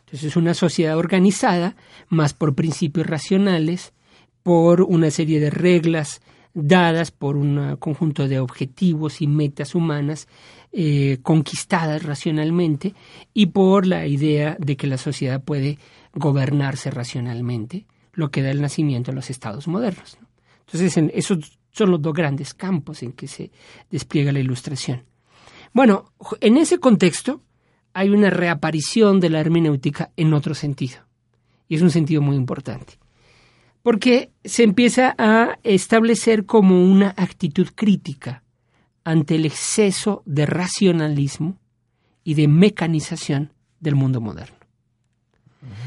Entonces 0.00 0.30
es 0.30 0.36
una 0.36 0.54
sociedad 0.54 0.96
organizada 0.96 1.76
más 2.08 2.32
por 2.32 2.54
principios 2.54 3.06
racionales, 3.06 3.92
por 4.42 4.82
una 4.82 5.10
serie 5.10 5.40
de 5.40 5.50
reglas 5.50 6.20
dadas 6.54 7.10
por 7.10 7.36
un 7.36 7.76
conjunto 7.76 8.28
de 8.28 8.40
objetivos 8.40 9.20
y 9.20 9.26
metas 9.26 9.74
humanas 9.74 10.28
eh, 10.72 11.18
conquistadas 11.22 12.02
racionalmente 12.02 12.94
y 13.34 13.46
por 13.46 13.86
la 13.86 14.06
idea 14.06 14.56
de 14.58 14.76
que 14.76 14.86
la 14.86 14.98
sociedad 14.98 15.42
puede 15.42 15.78
gobernarse 16.14 16.90
racionalmente, 16.90 17.86
lo 18.12 18.30
que 18.30 18.42
da 18.42 18.50
el 18.50 18.60
nacimiento 18.60 19.10
a 19.10 19.14
los 19.14 19.30
estados 19.30 19.68
modernos. 19.68 20.18
¿no? 20.20 20.28
Entonces 20.66 20.96
en, 20.96 21.10
esos 21.14 21.58
son 21.70 21.90
los 21.92 22.02
dos 22.02 22.12
grandes 22.12 22.54
campos 22.54 23.02
en 23.02 23.12
que 23.12 23.28
se 23.28 23.50
despliega 23.90 24.32
la 24.32 24.40
ilustración. 24.40 25.04
Bueno, 25.72 26.12
en 26.40 26.56
ese 26.56 26.78
contexto 26.78 27.42
hay 27.92 28.08
una 28.08 28.30
reaparición 28.30 29.20
de 29.20 29.30
la 29.30 29.40
hermenéutica 29.40 30.10
en 30.16 30.34
otro 30.34 30.54
sentido, 30.54 30.98
y 31.68 31.76
es 31.76 31.82
un 31.82 31.90
sentido 31.90 32.22
muy 32.22 32.36
importante 32.36 32.98
porque 33.82 34.30
se 34.44 34.62
empieza 34.62 35.14
a 35.18 35.58
establecer 35.62 36.44
como 36.46 36.84
una 36.84 37.14
actitud 37.16 37.68
crítica 37.74 38.42
ante 39.04 39.36
el 39.36 39.46
exceso 39.46 40.22
de 40.26 40.46
racionalismo 40.46 41.58
y 42.22 42.34
de 42.34 42.48
mecanización 42.48 43.52
del 43.80 43.94
mundo 43.94 44.20
moderno. 44.20 44.56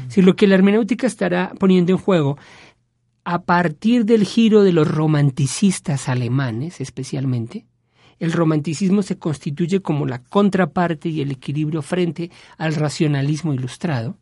Si 0.08 0.22
lo 0.22 0.36
que 0.36 0.46
la 0.46 0.54
hermenéutica 0.54 1.06
estará 1.06 1.52
poniendo 1.58 1.92
en 1.92 1.98
juego 1.98 2.38
a 3.24 3.42
partir 3.42 4.04
del 4.04 4.24
giro 4.24 4.62
de 4.62 4.72
los 4.72 4.88
romanticistas 4.88 6.08
alemanes 6.08 6.80
especialmente, 6.80 7.66
el 8.18 8.32
romanticismo 8.32 9.02
se 9.02 9.18
constituye 9.18 9.80
como 9.80 10.06
la 10.06 10.22
contraparte 10.22 11.08
y 11.08 11.20
el 11.20 11.32
equilibrio 11.32 11.82
frente 11.82 12.30
al 12.58 12.74
racionalismo 12.74 13.52
ilustrado, 13.52 14.16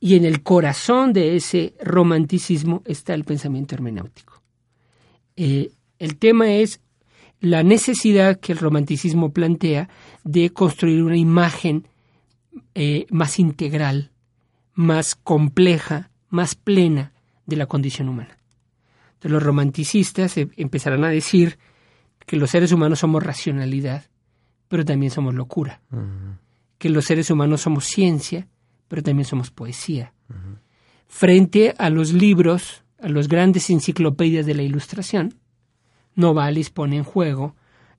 y 0.00 0.14
en 0.16 0.24
el 0.24 0.42
corazón 0.42 1.12
de 1.12 1.36
ese 1.36 1.74
romanticismo 1.82 2.82
está 2.84 3.14
el 3.14 3.24
pensamiento 3.24 3.74
hermenéutico. 3.74 4.42
Eh, 5.36 5.70
el 5.98 6.16
tema 6.16 6.50
es 6.52 6.80
la 7.40 7.62
necesidad 7.62 8.40
que 8.40 8.52
el 8.52 8.58
romanticismo 8.58 9.32
plantea 9.32 9.88
de 10.24 10.50
construir 10.50 11.02
una 11.02 11.16
imagen 11.16 11.86
eh, 12.74 13.06
más 13.10 13.38
integral, 13.38 14.10
más 14.74 15.14
compleja, 15.14 16.10
más 16.28 16.54
plena 16.54 17.12
de 17.46 17.56
la 17.56 17.66
condición 17.66 18.08
humana. 18.08 18.38
Entonces 19.14 19.30
los 19.30 19.42
romanticistas 19.42 20.36
eh, 20.36 20.48
empezarán 20.56 21.04
a 21.04 21.08
decir 21.08 21.58
que 22.26 22.36
los 22.36 22.50
seres 22.50 22.72
humanos 22.72 22.98
somos 22.98 23.22
racionalidad, 23.22 24.04
pero 24.68 24.84
también 24.84 25.12
somos 25.12 25.34
locura, 25.34 25.80
uh 25.92 25.96
-huh. 25.96 26.38
que 26.78 26.90
los 26.90 27.04
seres 27.04 27.30
humanos 27.30 27.60
somos 27.60 27.84
ciencia, 27.84 28.48
pero 28.88 29.02
también 29.02 29.24
somos 29.24 29.50
poesía. 29.50 30.12
Uh 30.28 30.34
-huh. 30.34 30.58
Frente 31.06 31.74
a 31.78 31.90
los 31.90 32.12
libros, 32.12 32.82
a 33.00 33.08
las 33.08 33.28
grandes 33.28 33.70
enciclopedias 33.70 34.46
de 34.46 34.54
la 34.54 34.62
ilustración, 34.62 35.34
Novalis 36.14 36.70
pone 36.70 36.96
en 36.96 37.04
juego 37.04 37.54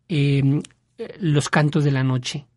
eh, 0.10 0.62
los 1.20 1.50
cantos 1.50 1.84
de 1.84 1.92
la 1.92 2.04
noche. 2.04 2.48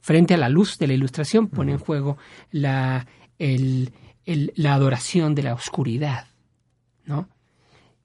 Frente 0.00 0.34
a 0.34 0.36
la 0.38 0.48
luz 0.48 0.78
de 0.78 0.86
la 0.86 0.94
ilustración 0.94 1.48
pone 1.48 1.72
uh 1.72 1.76
-huh. 1.76 1.80
en 1.80 1.84
juego 1.84 2.18
la, 2.50 3.06
el, 3.38 3.92
el, 4.24 4.52
la 4.56 4.74
adoración 4.74 5.34
de 5.34 5.42
la 5.42 5.54
oscuridad. 5.54 6.28
¿no? 7.06 7.28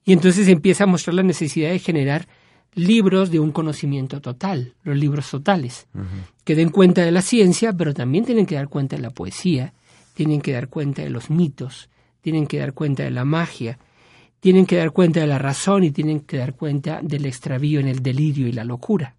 Y 0.04 0.12
entonces 0.12 0.48
empieza 0.48 0.84
a 0.84 0.86
mostrar 0.86 1.14
la 1.14 1.22
necesidad 1.22 1.70
de 1.70 1.78
generar 1.78 2.26
libros 2.74 3.30
de 3.30 3.40
un 3.40 3.52
conocimiento 3.52 4.20
total, 4.20 4.74
los 4.82 4.96
libros 4.96 5.30
totales, 5.30 5.86
uh 5.94 5.98
-huh. 5.98 6.04
que 6.44 6.54
den 6.54 6.70
cuenta 6.70 7.02
de 7.02 7.10
la 7.10 7.22
ciencia, 7.22 7.72
pero 7.72 7.94
también 7.94 8.24
tienen 8.24 8.46
que 8.46 8.56
dar 8.56 8.68
cuenta 8.68 8.96
de 8.96 9.02
la 9.02 9.10
poesía, 9.10 9.72
tienen 10.14 10.40
que 10.40 10.52
dar 10.52 10.68
cuenta 10.68 11.02
de 11.02 11.10
los 11.10 11.30
mitos, 11.30 11.88
tienen 12.20 12.46
que 12.46 12.58
dar 12.58 12.72
cuenta 12.72 13.02
de 13.02 13.10
la 13.10 13.24
magia, 13.24 13.78
tienen 14.40 14.66
que 14.66 14.76
dar 14.76 14.92
cuenta 14.92 15.20
de 15.20 15.26
la 15.26 15.38
razón 15.38 15.84
y 15.84 15.90
tienen 15.90 16.20
que 16.20 16.36
dar 16.36 16.54
cuenta 16.54 17.00
del 17.02 17.26
extravío 17.26 17.80
en 17.80 17.88
el 17.88 18.02
delirio 18.02 18.46
y 18.46 18.52
la 18.52 18.64
locura. 18.64 19.14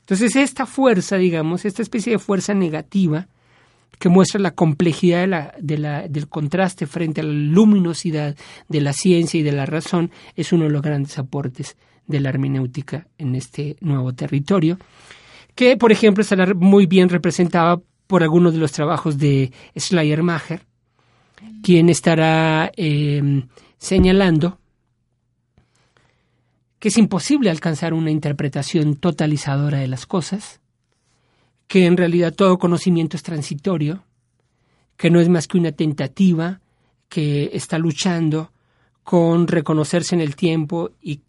Entonces 0.00 0.36
esta 0.36 0.66
fuerza, 0.66 1.16
digamos, 1.16 1.64
esta 1.64 1.82
especie 1.82 2.12
de 2.12 2.18
fuerza 2.18 2.54
negativa 2.54 3.28
que 3.98 4.08
muestra 4.08 4.40
la 4.40 4.52
complejidad 4.52 5.20
de 5.20 5.26
la, 5.26 5.54
de 5.60 5.78
la, 5.78 6.08
del 6.08 6.28
contraste 6.28 6.86
frente 6.86 7.20
a 7.20 7.24
la 7.24 7.32
luminosidad 7.32 8.36
de 8.68 8.80
la 8.80 8.92
ciencia 8.92 9.38
y 9.38 9.42
de 9.44 9.52
la 9.52 9.66
razón, 9.66 10.10
es 10.34 10.52
uno 10.52 10.64
de 10.64 10.70
los 10.70 10.82
grandes 10.82 11.18
aportes 11.18 11.76
de 12.06 12.20
la 12.20 12.28
hermenéutica 12.28 13.06
en 13.18 13.34
este 13.34 13.76
nuevo 13.80 14.12
territorio, 14.12 14.78
que 15.54 15.76
por 15.76 15.92
ejemplo 15.92 16.22
estará 16.22 16.54
muy 16.54 16.86
bien 16.86 17.08
representada 17.08 17.80
por 18.06 18.22
algunos 18.22 18.52
de 18.52 18.58
los 18.58 18.72
trabajos 18.72 19.18
de 19.18 19.52
Schleiermacher, 19.78 20.62
quien 21.62 21.88
estará 21.88 22.70
eh, 22.76 23.44
señalando 23.78 24.58
que 26.82 26.88
es 26.88 26.98
imposible 26.98 27.48
alcanzar 27.48 27.94
una 27.94 28.10
interpretación 28.10 28.96
totalizadora 28.96 29.78
de 29.78 29.86
las 29.86 30.04
cosas, 30.04 30.60
que 31.68 31.86
en 31.86 31.96
realidad 31.96 32.34
todo 32.34 32.58
conocimiento 32.58 33.16
es 33.16 33.22
transitorio, 33.22 34.02
que 34.96 35.08
no 35.08 35.20
es 35.20 35.28
más 35.28 35.46
que 35.46 35.58
una 35.58 35.70
tentativa 35.70 36.60
que 37.08 37.50
está 37.52 37.78
luchando 37.78 38.50
con 39.04 39.46
reconocerse 39.46 40.16
en 40.16 40.20
el 40.20 40.34
tiempo 40.34 40.90
y, 41.00 41.20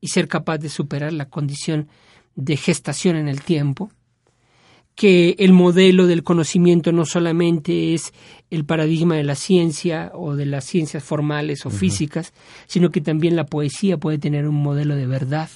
y 0.00 0.08
ser 0.08 0.28
capaz 0.28 0.58
de 0.58 0.68
superar 0.68 1.12
la 1.12 1.26
condición 1.26 1.88
de 2.34 2.56
gestación 2.56 3.16
en 3.16 3.28
el 3.28 3.42
tiempo, 3.42 3.90
que 4.94 5.36
el 5.38 5.52
modelo 5.52 6.08
del 6.08 6.24
conocimiento 6.24 6.90
no 6.90 7.06
solamente 7.06 7.94
es 7.94 8.12
el 8.50 8.64
paradigma 8.64 9.14
de 9.14 9.22
la 9.22 9.36
ciencia 9.36 10.10
o 10.12 10.34
de 10.34 10.44
las 10.44 10.64
ciencias 10.64 11.04
formales 11.04 11.66
o 11.66 11.70
físicas, 11.70 12.32
sino 12.66 12.90
que 12.90 13.00
también 13.00 13.36
la 13.36 13.46
poesía 13.46 13.98
puede 13.98 14.18
tener 14.18 14.48
un 14.48 14.56
modelo 14.56 14.96
de 14.96 15.06
verdad. 15.06 15.48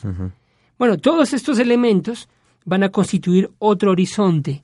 Bueno, 0.79 0.97
todos 0.97 1.33
estos 1.33 1.59
elementos 1.59 2.29
van 2.65 2.85
a 2.85 2.91
constituir 2.91 3.51
otro 3.59 3.91
horizonte 3.91 4.63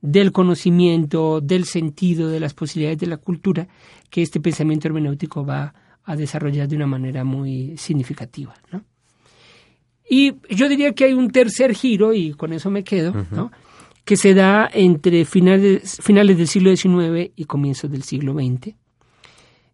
del 0.00 0.32
conocimiento, 0.32 1.40
del 1.40 1.64
sentido, 1.64 2.28
de 2.28 2.40
las 2.40 2.54
posibilidades 2.54 2.98
de 2.98 3.06
la 3.06 3.18
cultura 3.18 3.68
que 4.10 4.22
este 4.22 4.40
pensamiento 4.40 4.88
hermenéutico 4.88 5.44
va 5.44 5.74
a 6.04 6.16
desarrollar 6.16 6.66
de 6.66 6.76
una 6.76 6.86
manera 6.86 7.22
muy 7.22 7.76
significativa. 7.76 8.54
¿no? 8.72 8.82
Y 10.08 10.34
yo 10.48 10.68
diría 10.68 10.92
que 10.92 11.04
hay 11.04 11.12
un 11.12 11.30
tercer 11.30 11.74
giro, 11.74 12.12
y 12.14 12.32
con 12.32 12.52
eso 12.52 12.70
me 12.70 12.82
quedo, 12.84 13.14
¿no? 13.30 13.50
que 14.08 14.16
se 14.16 14.32
da 14.32 14.70
entre 14.72 15.26
finales, 15.26 15.98
finales 16.00 16.38
del 16.38 16.48
siglo 16.48 16.74
XIX 16.74 17.30
y 17.36 17.44
comienzos 17.44 17.90
del 17.90 18.04
siglo 18.04 18.32
XX, 18.32 18.74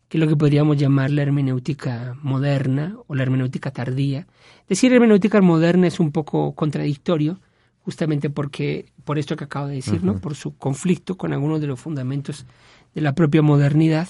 que 0.09 0.19
es 0.19 0.21
lo 0.21 0.27
que 0.27 0.35
podríamos 0.35 0.77
llamar 0.77 1.13
la 1.13 1.23
hermenéutica 1.23 2.17
moderna 2.21 2.97
o 3.07 3.15
la 3.15 3.23
hermenéutica 3.23 3.71
tardía. 3.71 4.27
Decir 4.69 4.93
hermenéutica 4.93 5.41
moderna 5.41 5.87
es 5.87 6.01
un 6.01 6.11
poco 6.11 6.53
contradictorio, 6.57 7.39
justamente 7.85 8.29
porque, 8.29 8.87
por 9.05 9.21
esto 9.21 9.37
que 9.37 9.45
acabo 9.45 9.69
de 9.69 9.77
decir, 9.77 10.03
¿no? 10.03 10.19
por 10.19 10.35
su 10.35 10.57
conflicto 10.57 11.17
con 11.17 11.33
algunos 11.33 11.61
de 11.61 11.69
los 11.69 11.79
fundamentos 11.79 12.45
de 12.93 13.03
la 13.03 13.15
propia 13.15 13.41
modernidad. 13.41 14.09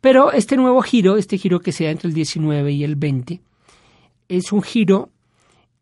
Pero 0.00 0.32
este 0.32 0.56
nuevo 0.56 0.82
giro, 0.82 1.16
este 1.16 1.38
giro 1.38 1.60
que 1.60 1.70
se 1.70 1.84
da 1.84 1.90
entre 1.90 2.08
el 2.08 2.14
XIX 2.16 2.70
y 2.70 2.82
el 2.82 2.96
XX, 2.96 3.40
es 4.28 4.50
un 4.50 4.62
giro 4.62 5.10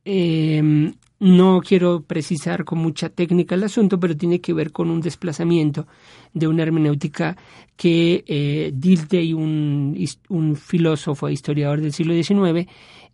eh, 0.07 0.93
no 1.19 1.61
quiero 1.63 2.03
precisar 2.03 2.65
con 2.65 2.79
mucha 2.79 3.09
técnica 3.09 3.55
el 3.55 3.65
asunto, 3.65 3.99
pero 3.99 4.17
tiene 4.17 4.41
que 4.41 4.53
ver 4.53 4.71
con 4.71 4.91
un 4.91 5.01
desplazamiento 5.01 5.87
de 6.33 6.47
una 6.47 6.63
hermenéutica 6.63 7.37
que 7.77 8.23
eh, 8.27 9.35
un, 9.35 9.97
un 10.29 10.57
filósofo 10.57 11.27
e 11.29 11.33
historiador 11.33 11.81
del 11.81 11.93
siglo 11.93 12.15
XIX, 12.15 12.69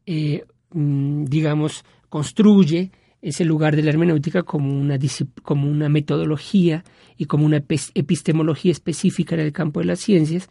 eh, 0.04 0.44
mm, 0.72 1.24
digamos, 1.24 1.84
construye 2.08 2.90
ese 3.22 3.44
lugar 3.44 3.76
de 3.76 3.82
la 3.84 3.90
hermenéutica 3.90 4.42
como 4.42 4.70
una, 4.70 4.98
como 5.42 5.70
una 5.70 5.88
metodología 5.88 6.84
y 7.16 7.26
como 7.26 7.46
una 7.46 7.58
epistemología 7.58 8.72
específica 8.72 9.36
en 9.36 9.42
el 9.42 9.52
campo 9.52 9.80
de 9.80 9.86
las 9.86 10.00
ciencias 10.00 10.50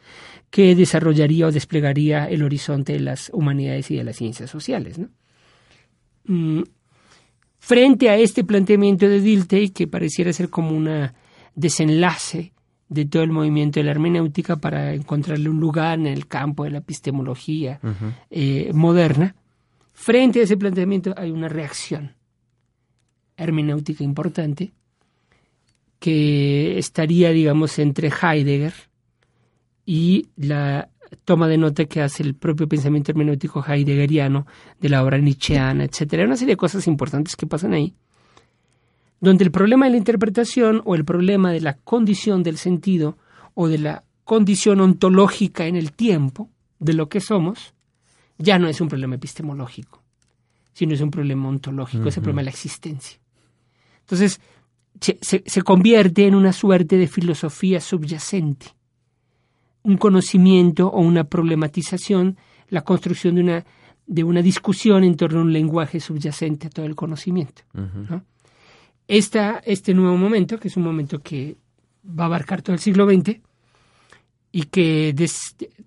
que 0.49 0.73
desarrollaría 0.73 1.47
o 1.47 1.51
desplegaría 1.51 2.25
el 2.25 2.43
horizonte 2.43 2.93
de 2.93 3.01
las 3.01 3.29
humanidades 3.33 3.91
y 3.91 3.97
de 3.97 4.05
las 4.05 4.15
ciencias 4.15 4.49
sociales. 4.49 4.97
¿no? 4.97 5.09
Mm, 6.25 6.61
frente 7.59 8.09
a 8.09 8.17
este 8.17 8.43
planteamiento 8.43 9.07
de 9.07 9.21
Dilthey, 9.21 9.69
que 9.69 9.87
pareciera 9.87 10.33
ser 10.33 10.49
como 10.49 10.71
un 10.71 11.09
desenlace 11.55 12.53
de 12.89 13.05
todo 13.05 13.23
el 13.23 13.31
movimiento 13.31 13.79
de 13.79 13.85
la 13.85 13.91
hermenéutica 13.91 14.57
para 14.57 14.93
encontrarle 14.93 15.49
un 15.49 15.61
lugar 15.61 15.97
en 15.97 16.07
el 16.07 16.27
campo 16.27 16.65
de 16.65 16.71
la 16.71 16.79
epistemología 16.79 17.79
eh, 18.29 18.71
moderna, 18.73 19.33
frente 19.93 20.41
a 20.41 20.43
ese 20.43 20.57
planteamiento 20.57 21.13
hay 21.15 21.31
una 21.31 21.47
reacción 21.47 22.15
hermenéutica 23.37 24.03
importante 24.03 24.71
que 25.99 26.77
estaría, 26.77 27.29
digamos, 27.31 27.79
entre 27.79 28.09
Heidegger 28.09 28.73
y 29.85 30.27
la 30.35 30.89
toma 31.25 31.47
de 31.47 31.57
nota 31.57 31.85
que 31.85 32.01
hace 32.01 32.23
el 32.23 32.35
propio 32.35 32.67
pensamiento 32.67 33.11
hermenéutico 33.11 33.63
heideggeriano 33.65 34.45
de 34.79 34.89
la 34.89 35.03
obra 35.03 35.17
nietzscheana, 35.17 35.83
etcétera, 35.83 36.25
una 36.25 36.37
serie 36.37 36.53
de 36.53 36.57
cosas 36.57 36.87
importantes 36.87 37.35
que 37.35 37.47
pasan 37.47 37.73
ahí, 37.73 37.93
donde 39.19 39.43
el 39.43 39.51
problema 39.51 39.85
de 39.85 39.91
la 39.91 39.97
interpretación 39.97 40.81
o 40.85 40.95
el 40.95 41.05
problema 41.05 41.51
de 41.51 41.61
la 41.61 41.73
condición 41.73 42.43
del 42.43 42.57
sentido 42.57 43.17
o 43.53 43.67
de 43.67 43.77
la 43.77 44.03
condición 44.23 44.79
ontológica 44.79 45.65
en 45.65 45.75
el 45.75 45.91
tiempo 45.91 46.49
de 46.79 46.93
lo 46.93 47.09
que 47.09 47.19
somos, 47.19 47.73
ya 48.37 48.57
no 48.57 48.67
es 48.67 48.81
un 48.81 48.87
problema 48.87 49.15
epistemológico, 49.15 50.01
sino 50.73 50.93
es 50.93 51.01
un 51.01 51.11
problema 51.11 51.49
ontológico, 51.49 52.09
es 52.09 52.17
el 52.17 52.23
problema 52.23 52.41
de 52.41 52.45
la 52.45 52.51
existencia. 52.51 53.19
Entonces, 53.99 54.39
se, 54.99 55.19
se 55.21 55.61
convierte 55.61 56.25
en 56.25 56.35
una 56.35 56.53
suerte 56.53 56.97
de 56.97 57.07
filosofía 57.07 57.79
subyacente 57.79 58.75
un 59.83 59.97
conocimiento 59.97 60.87
o 60.87 60.99
una 61.01 61.23
problematización, 61.23 62.37
la 62.69 62.81
construcción 62.81 63.35
de 63.35 63.41
una, 63.41 63.65
de 64.05 64.23
una 64.23 64.41
discusión 64.41 65.03
en 65.03 65.15
torno 65.15 65.39
a 65.39 65.43
un 65.43 65.53
lenguaje 65.53 65.99
subyacente 65.99 66.67
a 66.67 66.69
todo 66.69 66.85
el 66.85 66.95
conocimiento. 66.95 67.63
este 69.07 69.93
nuevo 69.93 70.17
momento, 70.17 70.59
que 70.59 70.67
es 70.67 70.77
un 70.77 70.83
momento 70.83 71.19
que 71.19 71.57
va 72.07 72.23
a 72.23 72.27
abarcar 72.27 72.61
todo 72.61 72.73
el 72.73 72.79
siglo 72.79 73.05
XX 73.05 73.39
y 74.53 74.63
que 74.63 75.15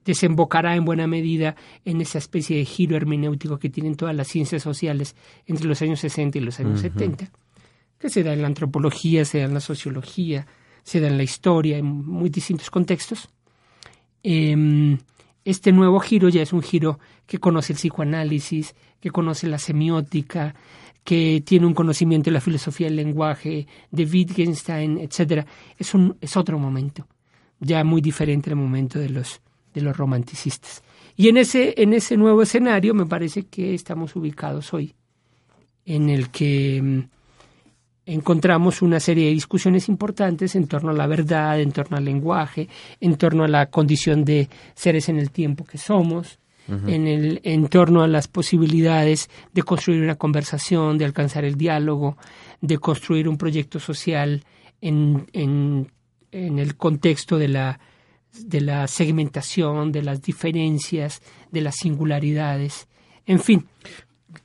desembocará 0.05 0.75
en 0.75 0.85
buena 0.85 1.07
medida 1.07 1.55
en 1.85 2.01
esa 2.01 2.19
especie 2.19 2.57
de 2.57 2.65
giro 2.65 2.97
hermenéutico 2.97 3.59
que 3.59 3.69
tienen 3.69 3.95
todas 3.95 4.15
las 4.15 4.29
ciencias 4.29 4.63
sociales 4.63 5.17
entre 5.47 5.67
los 5.67 5.81
años 5.83 6.01
60 6.01 6.39
y 6.39 6.41
los 6.41 6.59
años 6.61 6.81
70, 6.81 7.31
que 7.99 8.09
se 8.09 8.23
da 8.23 8.33
en 8.33 8.41
la 8.41 8.49
antropología, 8.49 9.25
se 9.25 9.39
da 9.39 9.45
en 9.45 9.55
la 9.55 9.61
sociología, 9.61 10.47
se 10.83 11.01
da 11.01 11.09
en 11.09 11.19
la 11.19 11.23
historia, 11.23 11.77
en 11.77 11.87
muy 11.87 12.31
distintos 12.31 12.71
contextos 12.71 13.29
Em, 14.25 14.97
este 15.45 15.71
nuevo 15.71 16.01
giro 16.01 16.31
ya 16.31 16.41
es 16.41 16.55
un 16.55 16.63
giro 16.63 16.99
que 17.27 17.39
conoce 17.39 17.75
el 17.75 17.79
psicoanálisis, 17.79 18.75
que 18.99 19.11
conoce 19.11 19.47
la 19.47 19.59
semiótica, 19.59 20.55
que 21.05 21.43
tiene 21.45 21.67
un 21.67 21.75
conocimiento 21.75 22.31
de 22.31 22.35
la 22.35 22.41
filosofía 22.41 22.87
del 22.87 22.97
lenguaje, 22.97 23.67
de 23.91 24.05
Wittgenstein, 24.05 24.99
etc. 24.99 25.47
Es, 25.79 25.93
un, 25.93 26.17
es 26.23 26.37
otro 26.39 26.59
momento, 26.59 27.07
ya 27.61 27.85
muy 27.85 28.01
diferente 28.01 28.49
al 28.49 28.57
momento 28.57 28.99
de 28.99 29.11
los, 29.11 29.43
de 29.75 29.83
los 29.83 29.95
romanticistas. 29.95 30.83
Y 31.17 31.29
en 31.29 31.37
ese, 31.37 31.75
en 31.77 31.93
ese 31.93 32.17
nuevo 32.17 32.41
escenario 32.43 32.95
me 32.95 33.05
parece 33.05 33.45
que 33.45 33.75
estamos 33.75 34.17
ubicados 34.17 34.73
hoy, 34.73 34.95
en 35.85 36.09
el 36.09 36.31
que 36.31 36.79
em, 36.79 37.09
encontramos 38.07 38.83
una 38.83 39.01
serie 39.01 39.27
de 39.27 39.33
discusiones 39.33 39.89
importantes 39.89 40.55
en 40.55 40.67
torno 40.67 40.91
a 40.91 40.95
la 40.95 41.07
verdad, 41.07 41.61
en 41.61 41.73
torno 41.73 41.97
al 41.97 42.05
lenguaje, 42.05 42.69
en 43.01 43.17
torno 43.17 43.45
a 43.45 43.49
la 43.49 43.67
condición 43.67 44.25
de 44.25 44.49
seres 44.75 45.09
en 45.09 45.19
el 45.19 45.31
tiempo 45.31 45.65
que 45.65 45.79
somos, 45.79 46.39
en, 46.67 47.07
el, 47.07 47.41
en 47.45 47.69
torno 47.69 48.03
a 48.03 48.09
las 48.09 48.27
posibilidades 48.27 49.29
de 49.53 49.63
construir 49.63 50.03
una 50.03 50.15
conversación, 50.15 50.97
de 50.97 51.05
alcanzar 51.05 51.45
el 51.45 51.57
diálogo, 51.57 52.17
de 52.63 52.79
construir 52.79 53.29
un 53.29 53.37
proyecto 53.37 53.79
social 53.79 54.43
en, 54.81 55.27
en, 55.35 55.91
en 56.33 56.59
el 56.59 56.77
contexto 56.77 57.37
de 57.37 57.49
la, 57.49 57.81
de 58.33 58.63
la 58.63 58.87
segmentación, 58.89 59.93
de 59.93 60.03
las 60.03 60.23
diferencias, 60.23 61.21
de 61.51 61.61
las 61.61 61.77
singularidades, 61.77 62.89
en 63.27 63.41
fin. 63.41 63.67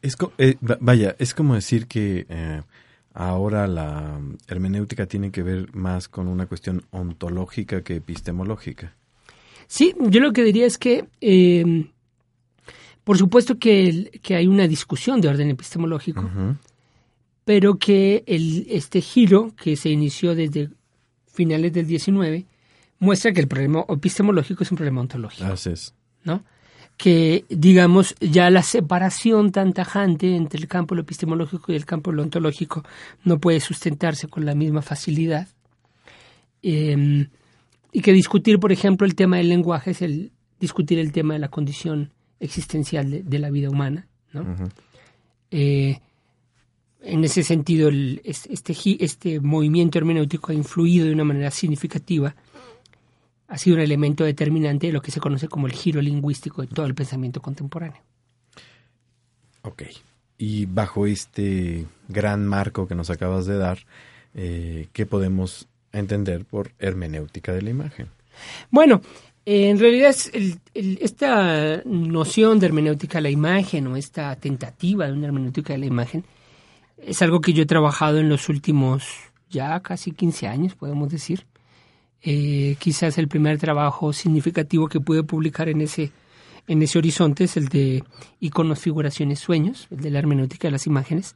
Es, 0.01 0.17
eh, 0.37 0.55
vaya, 0.61 1.15
es 1.19 1.33
como 1.33 1.55
decir 1.55 1.87
que... 1.87 2.25
Eh, 2.27 2.61
Ahora 3.19 3.67
la 3.67 4.17
hermenéutica 4.47 5.05
tiene 5.05 5.29
que 5.29 5.43
ver 5.43 5.75
más 5.75 6.07
con 6.07 6.29
una 6.29 6.45
cuestión 6.45 6.85
ontológica 6.91 7.83
que 7.83 7.97
epistemológica. 7.97 8.95
Sí, 9.67 9.93
yo 9.99 10.21
lo 10.21 10.31
que 10.31 10.41
diría 10.41 10.65
es 10.65 10.77
que, 10.77 11.05
eh, 11.19 11.85
por 13.03 13.17
supuesto 13.17 13.59
que, 13.59 14.09
que, 14.23 14.35
hay 14.35 14.47
una 14.47 14.69
discusión 14.69 15.19
de 15.19 15.27
orden 15.27 15.49
epistemológico, 15.49 16.29
pero 17.43 17.77
que 17.77 18.23
el, 18.25 18.65
este 18.69 19.01
giro 19.01 19.53
que 19.61 19.75
se 19.75 19.89
inició 19.89 20.33
desde 20.33 20.69
finales 21.27 21.73
del 21.73 21.87
19 21.87 22.45
muestra 22.99 23.33
que 23.33 23.41
el 23.41 23.49
problema 23.49 23.83
epistemológico 23.89 24.63
es 24.63 24.71
un 24.71 24.77
problema 24.77 25.01
ontológico. 25.01 25.43
Así 25.43 25.71
es. 25.71 25.93
¿no? 26.23 26.41
Que, 26.99 27.45
digamos, 27.47 28.13
ya 28.19 28.49
la 28.49 28.61
separación 28.61 29.53
tan 29.53 29.71
tajante 29.71 30.35
entre 30.35 30.59
el 30.59 30.67
campo 30.67 30.95
lo 30.95 31.03
epistemológico 31.03 31.71
y 31.71 31.77
el 31.77 31.85
campo 31.85 32.11
lo 32.11 32.23
ontológico 32.23 32.83
no 33.23 33.39
puede 33.39 33.61
sustentarse 33.61 34.27
con 34.27 34.45
la 34.45 34.53
misma 34.53 34.81
facilidad. 34.81 35.47
Em, 36.61 37.29
y 37.93 38.01
que 38.01 38.11
discutir, 38.11 38.59
por 38.59 38.73
ejemplo, 38.73 39.07
el 39.07 39.15
tema 39.15 39.37
del 39.37 39.47
lenguaje 39.47 39.91
es 39.91 40.01
el 40.01 40.33
discutir 40.59 40.99
el 40.99 41.13
tema 41.13 41.35
de 41.35 41.39
la 41.39 41.47
condición 41.47 42.11
existencial 42.41 43.23
de, 43.23 43.39
la 43.39 43.49
vida 43.49 43.69
humana. 43.69 44.05
Eh, 45.51 46.01
en 47.01 47.23
ese 47.23 47.43
sentido, 47.43 47.87
el, 47.87 48.21
este, 48.25 48.75
este 48.99 49.39
movimiento 49.39 49.97
hermenéutico 49.99 50.51
ha 50.51 50.55
influido 50.55 51.05
de 51.05 51.13
una 51.13 51.23
manera 51.23 51.49
significativa 51.49 52.35
ha 53.49 53.57
sido 53.57 53.75
un 53.75 53.81
elemento 53.81 54.23
determinante 54.23 54.87
de 54.87 54.93
lo 54.93 55.01
que 55.01 55.11
se 55.11 55.19
conoce 55.19 55.47
como 55.47 55.67
el 55.67 55.73
giro 55.73 56.01
lingüístico 56.01 56.61
de 56.61 56.67
todo 56.67 56.85
el 56.85 56.95
pensamiento 56.95 57.41
contemporáneo. 57.41 58.01
Ok. 59.63 59.83
Y 60.37 60.67
bajo 60.67 61.07
este 61.07 61.85
gran 62.07 62.45
marco 62.47 62.87
que 62.87 62.95
nos 62.95 63.09
acabas 63.09 63.45
de 63.47 63.57
dar, 63.57 63.79
eh, 64.35 64.87
¿qué 64.93 65.05
podemos 65.05 65.67
entender 65.91 66.45
por 66.45 66.71
hermenéutica 66.77 67.51
de 67.51 67.63
la 67.63 67.71
imagen? 67.71 68.07
Bueno, 68.69 69.01
en 69.45 69.79
realidad 69.79 70.15
esta 70.73 71.81
noción 71.85 72.59
de 72.59 72.67
hermenéutica 72.67 73.17
de 73.17 73.23
la 73.23 73.29
imagen 73.31 73.87
o 73.87 73.97
esta 73.97 74.35
tentativa 74.35 75.07
de 75.07 75.13
una 75.13 75.25
hermenéutica 75.25 75.73
de 75.73 75.79
la 75.79 75.85
imagen 75.87 76.23
es 76.97 77.21
algo 77.23 77.41
que 77.41 77.53
yo 77.53 77.63
he 77.63 77.65
trabajado 77.65 78.19
en 78.19 78.29
los 78.29 78.47
últimos 78.47 79.03
ya 79.49 79.79
casi 79.79 80.11
15 80.11 80.47
años, 80.47 80.75
podemos 80.75 81.09
decir. 81.09 81.47
Eh, 82.21 82.75
quizás 82.79 83.17
el 83.17 83.27
primer 83.27 83.57
trabajo 83.57 84.11
significativo 84.11 84.87
que 84.87 84.99
pude 84.99 85.23
publicar 85.23 85.69
en 85.69 85.81
ese, 85.81 86.11
en 86.67 86.81
ese 86.81 86.97
horizonte 86.97 87.45
es 87.45 87.55
el 87.55 87.69
de 87.69 88.03
iconos, 88.39 88.79
figuraciones, 88.79 89.39
sueños, 89.39 89.87
el 89.91 90.01
de 90.01 90.11
la 90.11 90.19
hermenéutica 90.19 90.67
de 90.67 90.73
las 90.73 90.87
imágenes. 90.87 91.35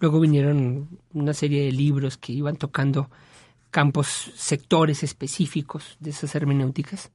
Luego 0.00 0.20
vinieron 0.20 0.88
una 1.12 1.34
serie 1.34 1.64
de 1.64 1.72
libros 1.72 2.16
que 2.16 2.32
iban 2.32 2.56
tocando 2.56 3.08
campos, 3.70 4.32
sectores 4.36 5.02
específicos 5.02 5.96
de 6.00 6.10
esas 6.10 6.34
hermenéuticas. 6.34 7.10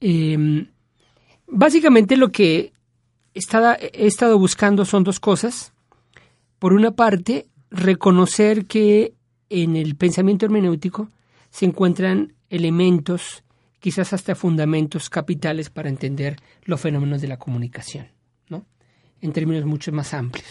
Em, 0.00 0.68
básicamente 1.46 2.16
lo 2.16 2.30
que 2.32 2.72
he 3.34 4.06
estado 4.06 4.38
buscando 4.38 4.84
son 4.84 5.04
dos 5.04 5.20
cosas. 5.20 5.72
Por 6.58 6.72
una 6.72 6.92
parte, 6.92 7.46
reconocer 7.70 8.66
que 8.66 9.14
en 9.48 9.76
el 9.76 9.96
pensamiento 9.96 10.46
hermenéutico 10.46 11.08
se 11.52 11.66
encuentran 11.66 12.32
elementos, 12.48 13.44
quizás 13.78 14.12
hasta 14.12 14.34
fundamentos 14.34 15.08
capitales 15.10 15.70
para 15.70 15.88
entender 15.88 16.36
los 16.64 16.80
fenómenos 16.80 17.20
de 17.20 17.28
la 17.28 17.38
comunicación, 17.38 18.08
¿no? 18.48 18.64
En 19.20 19.32
términos 19.32 19.64
mucho 19.66 19.92
más 19.92 20.14
amplios. 20.14 20.48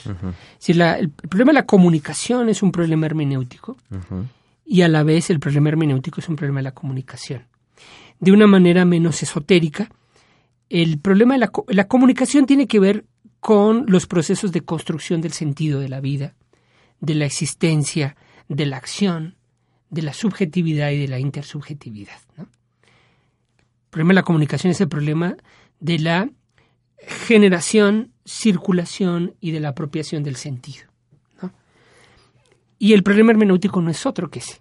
si 0.59 0.71
el, 0.71 1.09
problema 1.09 1.49
de 1.49 1.55
la 1.55 1.65
comunicación 1.65 2.47
es 2.47 2.61
un 2.63 2.71
problema 2.71 3.07
hermenéutico 3.07 3.77
y 4.65 4.83
a 4.83 4.87
la 4.87 5.03
vez 5.03 5.29
el 5.31 5.39
problema 5.39 5.69
hermenéutico 5.69 6.21
es 6.21 6.29
un 6.29 6.35
problema 6.35 6.59
de 6.59 6.65
la 6.65 6.73
comunicación. 6.73 7.47
De 8.19 8.31
una 8.31 8.45
manera 8.45 8.85
menos 8.85 9.23
esotérica, 9.23 9.89
el 10.69 10.99
problema 10.99 11.33
de 11.33 11.39
la, 11.39 11.51
la 11.67 11.87
comunicación 11.87 12.45
tiene 12.45 12.67
que 12.67 12.79
ver 12.79 13.05
con 13.39 13.85
los 13.87 14.05
procesos 14.05 14.51
de 14.51 14.61
construcción 14.61 15.19
del 15.19 15.33
sentido 15.33 15.79
de 15.79 15.89
la 15.89 15.99
vida, 15.99 16.35
de 16.99 17.15
la 17.15 17.25
existencia, 17.25 18.15
de 18.47 18.67
la 18.67 18.77
acción, 18.77 19.35
de 19.91 20.01
la 20.01 20.13
subjetividad 20.13 20.89
y 20.89 20.97
de 20.97 21.07
la 21.07 21.19
intersubjetividad. 21.19 22.17
El 22.37 22.47
problema 23.91 24.09
de 24.09 24.15
la 24.15 24.23
comunicación 24.23 24.71
es 24.71 24.81
el 24.81 24.87
problema 24.87 25.35
de 25.79 25.99
la 25.99 26.29
generación, 27.27 28.11
circulación 28.25 29.35
y 29.41 29.51
de 29.51 29.59
la 29.59 29.69
apropiación 29.69 30.23
del 30.23 30.37
sentido. 30.37 30.85
Y 32.79 32.93
el 32.93 33.03
problema 33.03 33.31
hermenéutico 33.31 33.79
no 33.81 33.91
es 33.91 34.05
otro 34.07 34.31
que 34.31 34.39
ese. 34.39 34.57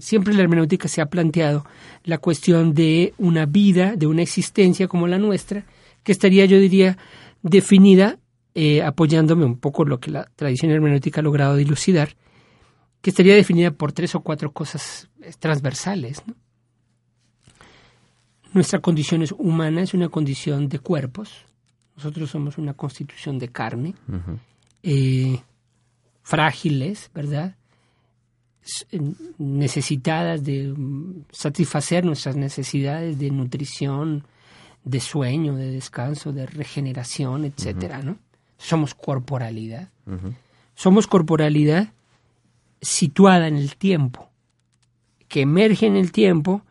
Siempre 0.00 0.34
la 0.34 0.42
hermenéutica 0.42 0.88
se 0.88 1.00
ha 1.00 1.06
planteado 1.06 1.64
la 2.04 2.18
cuestión 2.18 2.74
de 2.74 3.14
una 3.18 3.46
vida, 3.46 3.96
de 3.96 4.06
una 4.06 4.22
existencia 4.22 4.88
como 4.88 5.06
la 5.06 5.18
nuestra, 5.18 5.64
que 6.02 6.12
estaría, 6.12 6.46
yo 6.46 6.58
diría, 6.58 6.98
definida, 7.42 8.18
eh, 8.54 8.82
apoyándome 8.82 9.44
un 9.44 9.58
poco 9.58 9.84
lo 9.84 10.00
que 10.00 10.10
la 10.10 10.28
tradición 10.36 10.72
hermenéutica 10.72 11.20
ha 11.20 11.24
logrado 11.24 11.56
dilucidar, 11.56 12.16
que 13.00 13.10
estaría 13.10 13.34
definida 13.34 13.70
por 13.70 13.92
tres 13.92 14.14
o 14.14 14.20
cuatro 14.20 14.52
cosas 14.52 15.08
transversales. 15.38 16.22
Nuestra 18.52 18.80
condición 18.80 19.22
es 19.22 19.32
humana, 19.32 19.82
es 19.82 19.94
una 19.94 20.08
condición 20.08 20.68
de 20.68 20.78
cuerpos. 20.78 21.46
Nosotros 21.96 22.30
somos 22.30 22.58
una 22.58 22.74
constitución 22.74 23.38
de 23.38 23.48
carne, 23.48 23.94
eh, 24.82 25.40
frágiles, 26.22 27.10
¿verdad? 27.14 27.56
necesitadas 29.38 30.44
de 30.44 30.74
mm, 30.76 31.24
satisfacer 31.30 32.04
nuestras 32.04 32.36
necesidades 32.36 33.18
de 33.18 33.30
nutrición, 33.30 34.24
de 34.84 35.00
sueño, 35.00 35.56
de 35.56 35.70
descanso, 35.70 36.32
de 36.32 36.46
regeneración, 36.46 37.44
etcétera, 37.44 38.02
¿no? 38.02 38.18
Somos 38.58 38.94
corporalidad. 38.94 39.88
Somos 40.74 41.06
corporalidad 41.06 41.92
situada 42.80 43.48
en 43.48 43.56
el 43.56 43.76
tiempo, 43.76 44.30
que 45.28 45.42
emerge 45.42 45.86
en 45.86 45.96
el 45.96 46.12
tiempo, 46.12 46.62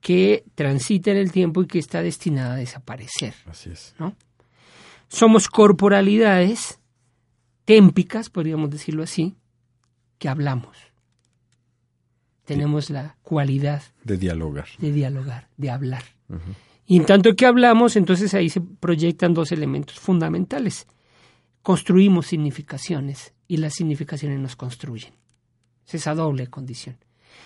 que 0.00 0.44
transita 0.54 1.10
en 1.10 1.16
el 1.16 1.32
tiempo 1.32 1.62
y 1.62 1.66
que 1.66 1.78
está 1.78 2.02
destinada 2.02 2.54
a 2.54 2.56
desaparecer. 2.56 3.34
Así 3.46 3.70
es. 3.70 3.94
¿no? 3.98 4.14
Somos 5.08 5.48
corporalidades 5.48 6.78
témpicas, 7.64 8.30
podríamos 8.30 8.70
decirlo 8.70 9.02
así, 9.02 9.34
que 10.18 10.28
hablamos. 10.28 10.76
Tenemos 12.44 12.90
la 12.90 13.16
cualidad 13.22 13.82
de 14.04 14.16
dialogar. 14.16 14.68
De 14.78 14.92
dialogar, 14.92 15.48
de 15.56 15.70
hablar. 15.70 16.04
Y 16.86 16.96
en 16.96 17.04
tanto 17.04 17.34
que 17.34 17.44
hablamos, 17.44 17.96
entonces 17.96 18.32
ahí 18.34 18.48
se 18.48 18.60
proyectan 18.60 19.34
dos 19.34 19.50
elementos 19.50 19.98
fundamentales. 19.98 20.86
Construimos 21.62 22.28
significaciones 22.28 23.34
y 23.48 23.56
las 23.56 23.74
significaciones 23.74 24.38
nos 24.38 24.54
construyen. 24.54 25.12
Es 25.86 25.94
esa 25.94 26.14
doble 26.14 26.48
condición. 26.48 26.96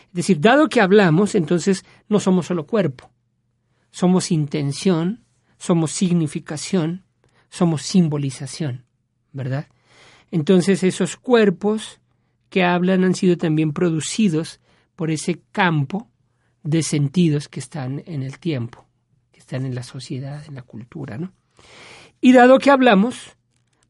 Es 0.09 0.14
decir, 0.14 0.40
dado 0.40 0.68
que 0.68 0.81
hablamos, 0.81 1.35
entonces 1.35 1.85
no 2.09 2.20
somos 2.20 2.46
solo 2.46 2.66
cuerpo, 2.66 3.11
somos 3.90 4.31
intención, 4.31 5.24
somos 5.59 5.92
significación, 5.92 7.05
somos 7.48 7.83
simbolización, 7.83 8.85
¿verdad? 9.33 9.66
Entonces 10.31 10.83
esos 10.83 11.16
cuerpos 11.16 12.00
que 12.48 12.64
hablan 12.64 13.05
han 13.05 13.14
sido 13.14 13.37
también 13.37 13.72
producidos 13.72 14.61
por 14.96 15.11
ese 15.11 15.40
campo 15.53 16.09
de 16.62 16.83
sentidos 16.83 17.48
que 17.48 17.61
están 17.61 18.03
en 18.07 18.22
el 18.22 18.38
tiempo, 18.38 18.87
que 19.33 19.40
están 19.40 19.64
en 19.64 19.74
la 19.74 19.83
sociedad, 19.83 20.44
en 20.46 20.55
la 20.55 20.62
cultura, 20.62 21.18
¿no? 21.18 21.33
Y 22.20 22.33
dado 22.33 22.59
que 22.59 22.70
hablamos, 22.70 23.37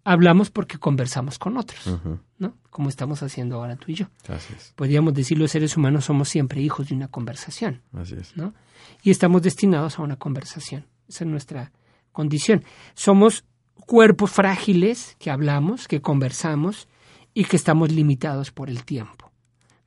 hablamos 0.05 0.51
porque 0.51 0.79
conversamos 0.79 1.39
con 1.39 1.57
otros, 1.57 1.99
¿no? 2.39 2.55
Como 2.71 2.89
estamos 2.89 3.23
haciendo 3.23 3.57
ahora 3.57 3.77
tú 3.77 3.87
y 3.89 3.95
yo. 3.95 4.07
Así 4.29 4.55
es. 4.57 4.73
Podríamos 4.77 5.15
decir 5.15 5.39
los 5.39 5.51
seres 5.51 5.77
humanos 5.77 6.05
somos 6.05 6.29
siempre 6.29 6.61
hijos 6.61 6.89
de 6.89 6.95
una 6.95 7.09
conversación. 7.09 7.83
Así 7.93 8.15
es. 8.15 8.37
¿no? 8.37 8.55
Y 9.03 9.11
estamos 9.11 9.43
destinados 9.43 9.99
a 9.99 10.03
una 10.03 10.17
conversación. 10.17 10.87
Esa 11.09 11.25
es 11.25 11.31
nuestra 11.31 11.73
condición. 12.13 12.65
Somos 12.95 13.45
cuerpos 13.75 14.31
frágiles 14.31 15.17
que 15.19 15.31
hablamos, 15.31 15.89
que 15.89 16.01
conversamos 16.01 16.89
y 17.35 17.45
que 17.45 17.57
estamos 17.57 17.93
limitados 17.93 18.51
por 18.51 18.71
el 18.71 18.85
tiempo, 18.85 19.31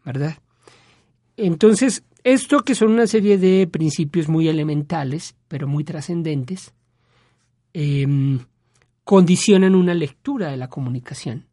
¿verdad? 0.06 0.38
Entonces, 1.38 2.04
esto 2.24 2.64
que 2.64 2.76
son 2.76 2.92
una 2.92 3.08
serie 3.08 3.38
de 3.38 3.68
principios 3.68 4.30
muy 4.30 4.48
elementales, 4.48 5.36
pero 5.48 5.68
muy 5.68 5.84
trascendentes, 5.84 6.74
eh, 7.74 8.06
condicionan 9.04 9.76
una 9.76 9.94
lectura 9.94 10.52
de 10.52 10.58
la 10.58 10.70
comunicación, 10.70 11.46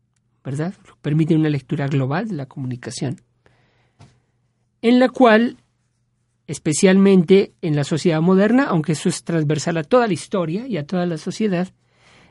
¿verdad? 0.45 0.75
Permiten 1.03 1.39
una 1.39 1.51
lectura 1.51 1.87
global 1.89 2.29
de 2.29 2.35
la 2.35 2.47
comunicación, 2.47 3.21
en 4.83 4.99
la 4.99 5.09
cual, 5.09 5.59
especialmente 6.47 7.53
en 7.61 7.77
la 7.77 7.85
sociedad 7.85 8.21
moderna, 8.21 8.65
aunque 8.65 8.93
eso 8.93 9.09
es 9.09 9.25
transversal 9.25 9.77
a 9.77 9.85
toda 9.85 10.07
la 10.07 10.13
historia 10.13 10.67
y 10.67 10.77
a 10.77 10.87
toda 10.87 11.07
la 11.07 11.19
sociedad, 11.19 11.69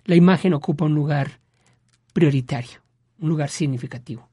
la 0.05 0.15
imagen 0.15 0.53
ocupa 0.53 0.85
un 0.85 0.95
lugar 0.95 1.39
prioritario, 2.13 2.81
un 3.19 3.29
lugar 3.29 3.49
significativo. 3.49 4.27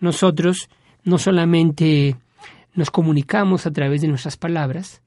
Nosotros 0.00 0.68
no 1.04 1.18
solamente 1.18 2.16
nos 2.74 2.90
comunicamos 2.90 3.66
a 3.66 3.72
través 3.72 4.00
de 4.00 4.08
nuestras 4.08 4.36
palabras, 4.36 5.02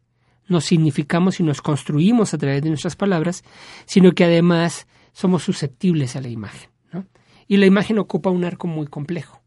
nos 0.47 0.65
significamos 0.65 1.39
y 1.39 1.43
nos 1.43 1.61
construimos 1.61 2.33
a 2.33 2.37
través 2.37 2.61
de 2.61 2.69
nuestras 2.69 2.95
palabras, 2.95 3.43
sino 3.85 4.11
que 4.11 4.25
además 4.25 4.87
somos 5.13 5.43
susceptibles 5.43 6.15
a 6.15 6.21
la 6.21 6.29
imagen. 6.29 6.69
¿no? 6.91 7.05
Y 7.47 7.57
la 7.57 7.65
imagen 7.65 7.99
ocupa 7.99 8.29
un 8.29 8.45
arco 8.45 8.67
muy 8.67 8.87
complejo. 8.87 9.41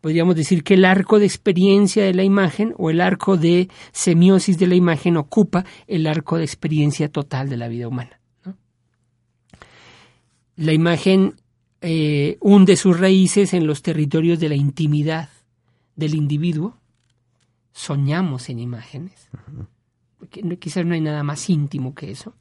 Podríamos 0.00 0.34
decir 0.34 0.64
que 0.64 0.74
el 0.74 0.84
arco 0.84 1.20
de 1.20 1.26
experiencia 1.26 2.04
de 2.04 2.12
la 2.12 2.24
imagen 2.24 2.74
o 2.76 2.90
el 2.90 3.00
arco 3.00 3.36
de 3.36 3.68
semiosis 3.92 4.58
de 4.58 4.66
la 4.66 4.74
imagen 4.74 5.16
ocupa 5.16 5.64
el 5.86 6.08
arco 6.08 6.38
de 6.38 6.44
experiencia 6.44 7.08
total 7.08 7.48
de 7.48 7.56
la 7.56 7.68
vida 7.68 7.86
humana. 7.86 8.20
La 10.56 10.72
imagen 10.72 11.36
eh, 11.80 12.36
hunde 12.40 12.74
sus 12.76 12.98
raíces 12.98 13.54
en 13.54 13.66
los 13.66 13.82
territorios 13.82 14.40
de 14.40 14.48
la 14.48 14.56
intimidad 14.56 15.28
del 15.94 16.16
individuo. 16.16 16.76
Soñamos 17.72 18.48
en 18.48 18.58
imágenes. 18.58 19.30
Quizás 20.58 20.84
no 20.84 20.94
hay 20.94 21.00
nada 21.00 21.22
más 21.22 21.48
íntimo 21.48 21.94
que 21.94 22.10
eso 22.10 22.34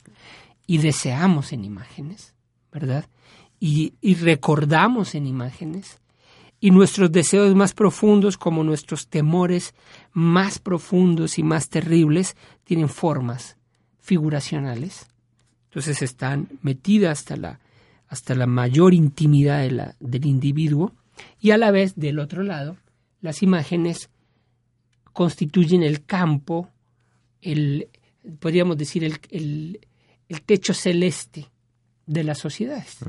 y 0.72 0.78
deseamos 0.78 1.52
en 1.52 1.66
imágenes, 1.66 2.34
¿verdad? 2.72 3.06
Y, 3.60 3.94
recordamos 4.22 5.16
en 5.16 5.28
imágenes. 5.28 6.00
Y 6.62 6.72
nuestros 6.72 7.12
deseos 7.12 7.54
más 7.56 7.74
profundos, 7.74 8.38
como 8.38 8.64
nuestros 8.64 9.10
temores 9.10 9.76
más 10.14 10.60
profundos 10.60 11.38
y 11.38 11.44
más 11.44 11.68
terribles, 11.68 12.38
tienen 12.64 12.88
formas 12.88 13.58
figuracionales. 14.00 15.10
Entonces 15.66 16.02
están 16.02 16.48
metidas 16.62 17.20
hasta 17.20 17.36
la, 17.36 17.60
hasta 18.08 18.34
la 18.34 18.48
mayor 18.48 18.94
intimidad 18.94 19.60
de 19.60 19.72
la, 19.72 19.96
del 20.00 20.26
individuo 20.26 20.94
y 21.42 21.52
a 21.52 21.58
la 21.58 21.72
vez, 21.72 21.96
del 21.98 22.18
otro 22.18 22.44
lado, 22.44 22.78
las 23.20 23.44
imágenes 23.44 24.10
constituyen 25.12 25.84
el 25.84 26.06
campo, 26.06 26.70
el, 27.42 27.90
podríamos 28.40 28.78
decir, 28.78 29.04
el, 29.04 29.20
el, 29.32 29.82
el 30.32 30.44
techo 30.44 30.74
celeste 30.74 31.52
de 32.06 32.24
las 32.24 32.38
sociedades. 32.38 33.00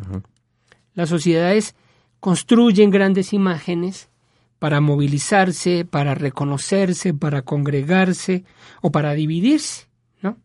Las 0.95 1.09
sociedades 1.09 1.77
construyen 2.19 2.91
grandes 2.91 3.33
imágenes 3.33 4.11
para 4.59 4.81
movilizarse, 4.81 5.85
para 5.85 6.17
reconocerse, 6.17 7.15
para 7.15 7.43
congregarse 7.43 8.45
o 8.81 8.91
para 8.91 9.15
dividirse, 9.15 9.87
¿no? 10.21 10.37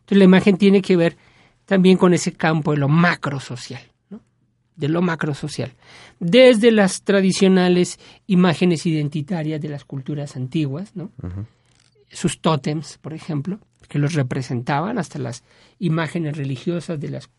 Entonces 0.00 0.18
la 0.18 0.24
imagen 0.24 0.56
tiene 0.56 0.82
que 0.82 0.96
ver 0.96 1.16
también 1.64 1.96
con 1.96 2.12
ese 2.12 2.32
campo 2.32 2.72
de 2.72 2.78
lo 2.78 2.88
macro 2.88 3.38
social, 3.38 3.82
¿no? 4.10 4.20
De 4.74 4.88
lo 4.88 5.02
macro 5.02 5.32
social. 5.32 5.74
Desde 6.18 6.72
las 6.72 7.02
tradicionales 7.02 8.00
imágenes 8.26 8.84
identitarias 8.84 9.60
de 9.60 9.68
las 9.68 9.84
culturas 9.84 10.34
antiguas, 10.34 10.90
¿no? 10.96 11.12
Sus 12.10 12.40
tótems, 12.40 12.98
por 12.98 13.14
ejemplo, 13.14 13.60
que 13.88 13.98
los 13.98 14.14
representaban, 14.14 14.98
hasta 14.98 15.18
las 15.18 15.42
imágenes 15.78 16.36
religiosas 16.36 17.00
de 17.00 17.10
las 17.10 17.30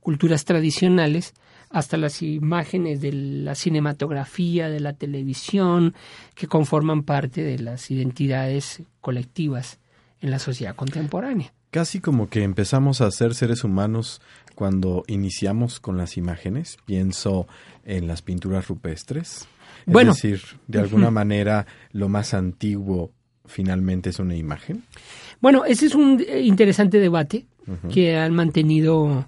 culturas 0.00 0.44
tradicionales, 0.44 1.34
hasta 1.70 1.96
las 1.96 2.22
imágenes 2.22 3.00
de 3.00 3.12
la 3.12 3.54
cinematografía, 3.54 4.68
de 4.68 4.80
la 4.80 4.92
televisión, 4.92 5.94
que 6.34 6.46
conforman 6.46 7.02
parte 7.02 7.42
de 7.42 7.58
las 7.58 7.90
identidades 7.90 8.82
colectivas 9.00 9.78
en 10.20 10.30
la 10.30 10.38
sociedad 10.38 10.76
contemporánea. 10.76 11.52
Casi 11.70 12.00
como 12.00 12.28
que 12.30 12.42
empezamos 12.44 13.00
a 13.00 13.10
ser 13.10 13.34
seres 13.34 13.64
humanos 13.64 14.22
cuando 14.54 15.04
iniciamos 15.08 15.80
con 15.80 15.98
las 15.98 16.16
imágenes. 16.16 16.78
Pienso 16.86 17.46
en 17.84 18.06
las 18.06 18.22
pinturas 18.22 18.68
rupestres. 18.68 19.46
Es 19.86 19.92
Bueno. 19.92 20.14
decir, 20.14 20.40
de 20.68 20.80
alguna 20.80 21.10
manera 21.10 21.66
lo 21.92 22.08
más 22.08 22.32
antiguo 22.32 23.10
finalmente 23.44 24.10
es 24.10 24.18
una 24.18 24.34
imagen. 24.36 24.84
Bueno, 25.40 25.64
ese 25.64 25.86
es 25.86 25.94
un 25.94 26.24
eh, 26.26 26.40
interesante 26.42 26.98
debate 26.98 27.46
que 27.92 28.16
han 28.16 28.32
mantenido, 28.34 29.26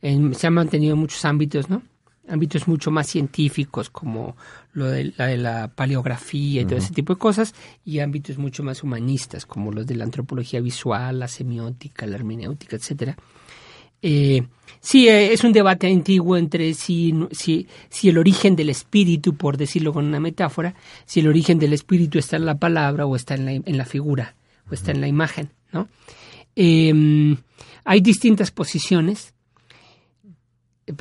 en- 0.00 0.34
se 0.34 0.46
han 0.46 0.54
mantenido 0.54 0.94
en 0.94 1.00
muchos 1.00 1.24
ámbitos, 1.24 1.68
¿no? 1.68 1.82
Ámbitos 2.28 2.68
mucho 2.68 2.92
más 2.92 3.08
científicos 3.08 3.90
como 3.90 4.36
lo 4.72 4.86
de 4.86 5.12
la, 5.16 5.26
de 5.26 5.36
la 5.36 5.68
paleografía 5.74 6.62
y 6.62 6.64
todo 6.64 6.76
ese 6.78 6.92
tipo 6.94 7.14
de 7.14 7.18
cosas, 7.18 7.52
y 7.84 7.98
ámbitos 7.98 8.38
mucho 8.38 8.62
más 8.62 8.84
humanistas 8.84 9.44
como 9.46 9.72
los 9.72 9.86
de 9.88 9.96
la 9.96 10.04
antropología 10.04 10.60
visual, 10.60 11.18
la 11.18 11.26
semiótica, 11.26 12.06
la 12.06 12.14
hermenéutica, 12.14 12.76
etcétera. 12.76 13.16
Eh, 14.02 14.44
sí, 14.80 15.08
eh, 15.08 15.32
es 15.32 15.42
un 15.44 15.52
debate 15.52 15.86
antiguo 15.88 16.36
entre 16.36 16.72
si, 16.74 17.12
si, 17.32 17.66
si 17.88 18.08
el 18.08 18.18
origen 18.18 18.54
del 18.56 18.70
espíritu, 18.70 19.34
por 19.34 19.56
decirlo 19.56 19.92
con 19.92 20.04
una 20.06 20.20
metáfora, 20.20 20.74
si 21.04 21.20
el 21.20 21.28
origen 21.28 21.58
del 21.58 21.72
espíritu 21.72 22.18
está 22.18 22.36
en 22.36 22.46
la 22.46 22.56
palabra 22.58 23.04
o 23.06 23.16
está 23.16 23.34
en 23.34 23.44
la, 23.44 23.52
en 23.52 23.76
la 23.76 23.84
figura 23.84 24.36
o 24.70 24.74
está 24.74 24.92
en 24.92 25.00
la 25.00 25.08
imagen, 25.08 25.50
¿no? 25.72 25.88
Eh, 26.56 27.36
hay 27.84 28.00
distintas 28.00 28.50
posiciones. 28.50 29.34
Eh, 30.86 30.94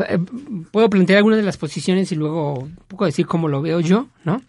Puedo 0.72 0.90
plantear 0.90 1.18
algunas 1.18 1.38
de 1.40 1.44
las 1.46 1.58
posiciones 1.58 2.12
y 2.12 2.16
luego 2.16 2.60
un 2.60 2.76
poco 2.88 3.06
decir 3.06 3.26
cómo 3.26 3.48
lo 3.48 3.62
veo 3.62 3.80
yo, 3.80 4.08
¿no? 4.24 4.42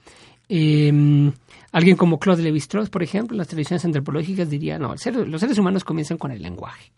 Eh, 0.49 1.33
alguien 1.73 1.97
como 1.97 2.18
Claude 2.18 2.43
Lévi-Strauss, 2.43 2.91
por 2.91 3.03
ejemplo, 3.03 3.35
en 3.35 3.39
las 3.39 3.49
tradiciones 3.49 3.85
antropológicas 3.85 4.51
diría, 4.51 4.79
no, 4.79 4.97
ser- 4.99 5.29
los 5.29 5.41
seres 5.41 5.59
humanos 5.59 5.85
comienzan 5.85 6.18
con 6.18 6.33
el 6.33 6.43
lenguaje. 6.43 6.93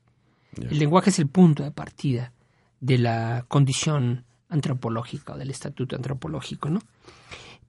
El 0.58 0.78
lenguaje 0.78 1.10
es 1.10 1.18
el 1.18 1.28
punto 1.28 1.62
de 1.62 1.70
partida 1.70 2.32
de 2.80 2.98
la 2.98 3.44
condición 3.48 4.24
antropológica 4.48 5.34
o 5.34 5.38
del 5.38 5.50
estatuto 5.50 5.96
antropológico, 5.96 6.68
¿no? 6.68 6.80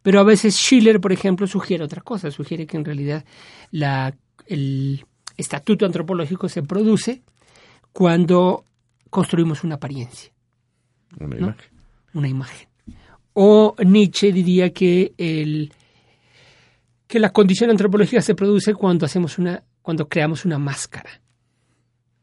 Pero 0.02 0.20
a 0.20 0.24
veces 0.24 0.56
Schiller, 0.56 1.00
por 1.00 1.14
ejemplo, 1.14 1.48
sugiere 1.48 1.84
otra 1.84 2.02
cosa, 2.02 2.30
sugiere 2.30 2.66
que 2.68 2.76
en 2.76 2.84
realidad 2.84 3.24
la, 3.72 4.14
el 4.48 5.06
estatuto 5.38 5.86
antropológico 5.86 6.48
se 6.50 6.62
produce 6.64 7.22
cuando 7.92 8.66
construimos 9.10 9.64
una 9.64 9.76
apariencia, 9.76 10.32
Una 11.20 11.28
¿no? 11.30 11.38
imagen. 11.48 11.72
una 12.14 12.28
imagen. 12.28 12.68
O 13.34 13.76
Nietzsche 13.84 14.32
diría 14.32 14.72
que 14.72 15.14
el 15.18 15.72
que 17.08 17.20
la 17.20 17.32
condición 17.32 17.70
antropológica 17.70 18.22
se 18.22 18.34
produce 18.36 18.74
cuando 18.74 19.06
hacemos 19.06 19.38
una 19.38 19.64
cuando 19.82 20.08
creamos 20.08 20.46
una 20.46 20.58
máscara. 20.60 21.22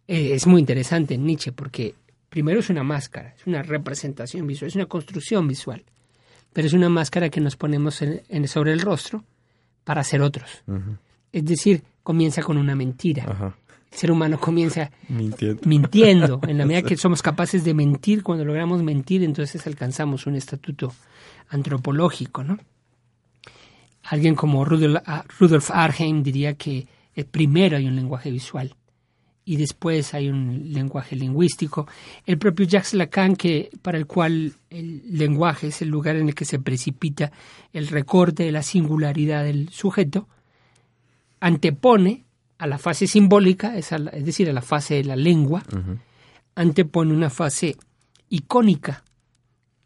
Eh, 0.08 0.34
es 0.34 0.46
muy 0.46 0.61
interesante 0.61 1.14
en 1.14 1.24
Nietzsche 1.24 1.52
porque 1.52 1.94
primero 2.28 2.61
es 2.61 2.70
una 2.70 2.82
máscara, 2.82 3.34
es 3.36 3.46
una 3.46 3.62
representación 3.62 4.46
visual, 4.46 4.68
es 4.68 4.74
una 4.76 4.86
construcción 4.86 5.46
visual, 5.46 5.84
pero 6.52 6.66
es 6.66 6.72
una 6.72 6.88
máscara 6.88 7.28
que 7.28 7.40
nos 7.40 7.56
ponemos 7.56 8.02
en- 8.02 8.22
en- 8.28 8.48
sobre 8.48 8.72
el 8.72 8.80
rostro 8.80 9.24
para 9.84 10.02
ser 10.04 10.22
otros. 10.22 10.62
Es 11.33 11.45
decir, 11.45 11.83
comienza 12.03 12.43
con 12.43 12.57
una 12.57 12.74
mentira. 12.74 13.24
Ajá. 13.28 13.57
El 13.91 13.99
ser 13.99 14.12
humano 14.12 14.39
comienza 14.39 14.91
Mintiendo. 15.09 15.62
mintiendo. 15.64 16.41
En 16.47 16.59
la 16.59 16.64
medida 16.64 16.83
que 16.89 16.97
somos 16.97 17.22
capaces 17.22 17.64
de 17.64 17.74
mentir, 17.74 18.22
cuando 18.22 18.45
logramos 18.45 18.83
mentir, 18.83 19.24
entonces 19.24 19.66
alcanzamos 19.66 20.26
un 20.26 20.37
estatuto 20.37 20.93
antropológico, 21.49 22.45
¿no? 22.45 22.59
Alguien 24.05 24.35
como 24.35 24.64
Rudolf, 24.64 25.03
ah, 25.07 25.24
Arnhem 25.85 26.22
diría 26.22 26.55
que 26.55 26.87
eh, 27.14 27.24
primero 27.24 27.76
hay 27.76 27.87
un 27.87 27.97
lenguaje 27.97 28.31
visual 28.31 28.74
y 29.45 29.57
después 29.57 30.14
hay 30.14 30.28
un 30.28 30.72
lenguaje 30.72 31.16
lingüístico. 31.16 31.87
El 32.24 32.39
propio 32.39 32.66
Jacques 32.66 32.95
Lacan, 32.95 33.35
que, 33.35 33.70
para 33.83 33.99
el 33.99 34.07
cual 34.07 34.53
el 34.70 35.03
lenguaje 35.07 35.68
es 35.68 35.83
el 35.83 35.89
lugar 35.89 36.16
en 36.16 36.28
el 36.28 36.35
que 36.35 36.45
se 36.45 36.61
precipita 36.61 37.33
el 37.72 37.89
recorte 37.89 38.45
de 38.45 38.53
la 38.53 38.62
singularidad 38.62 39.45
del 39.45 39.68
sujeto, 39.70 40.28
antepone 41.41 42.24
a 42.59 42.66
la 42.66 42.78
fase 42.78 43.07
simbólica, 43.07 43.76
es, 43.76 43.93
a 43.93 43.99
la- 43.99 44.11
es 44.11 44.24
decir, 44.24 44.49
a 44.51 44.53
la 44.53 44.62
fase 44.62 44.95
de 44.97 45.05
la 45.05 45.16
lengua, 45.16 45.62
antepone 46.55 47.12
una 47.12 47.30
fase 47.30 47.76
icónica, 48.28 49.03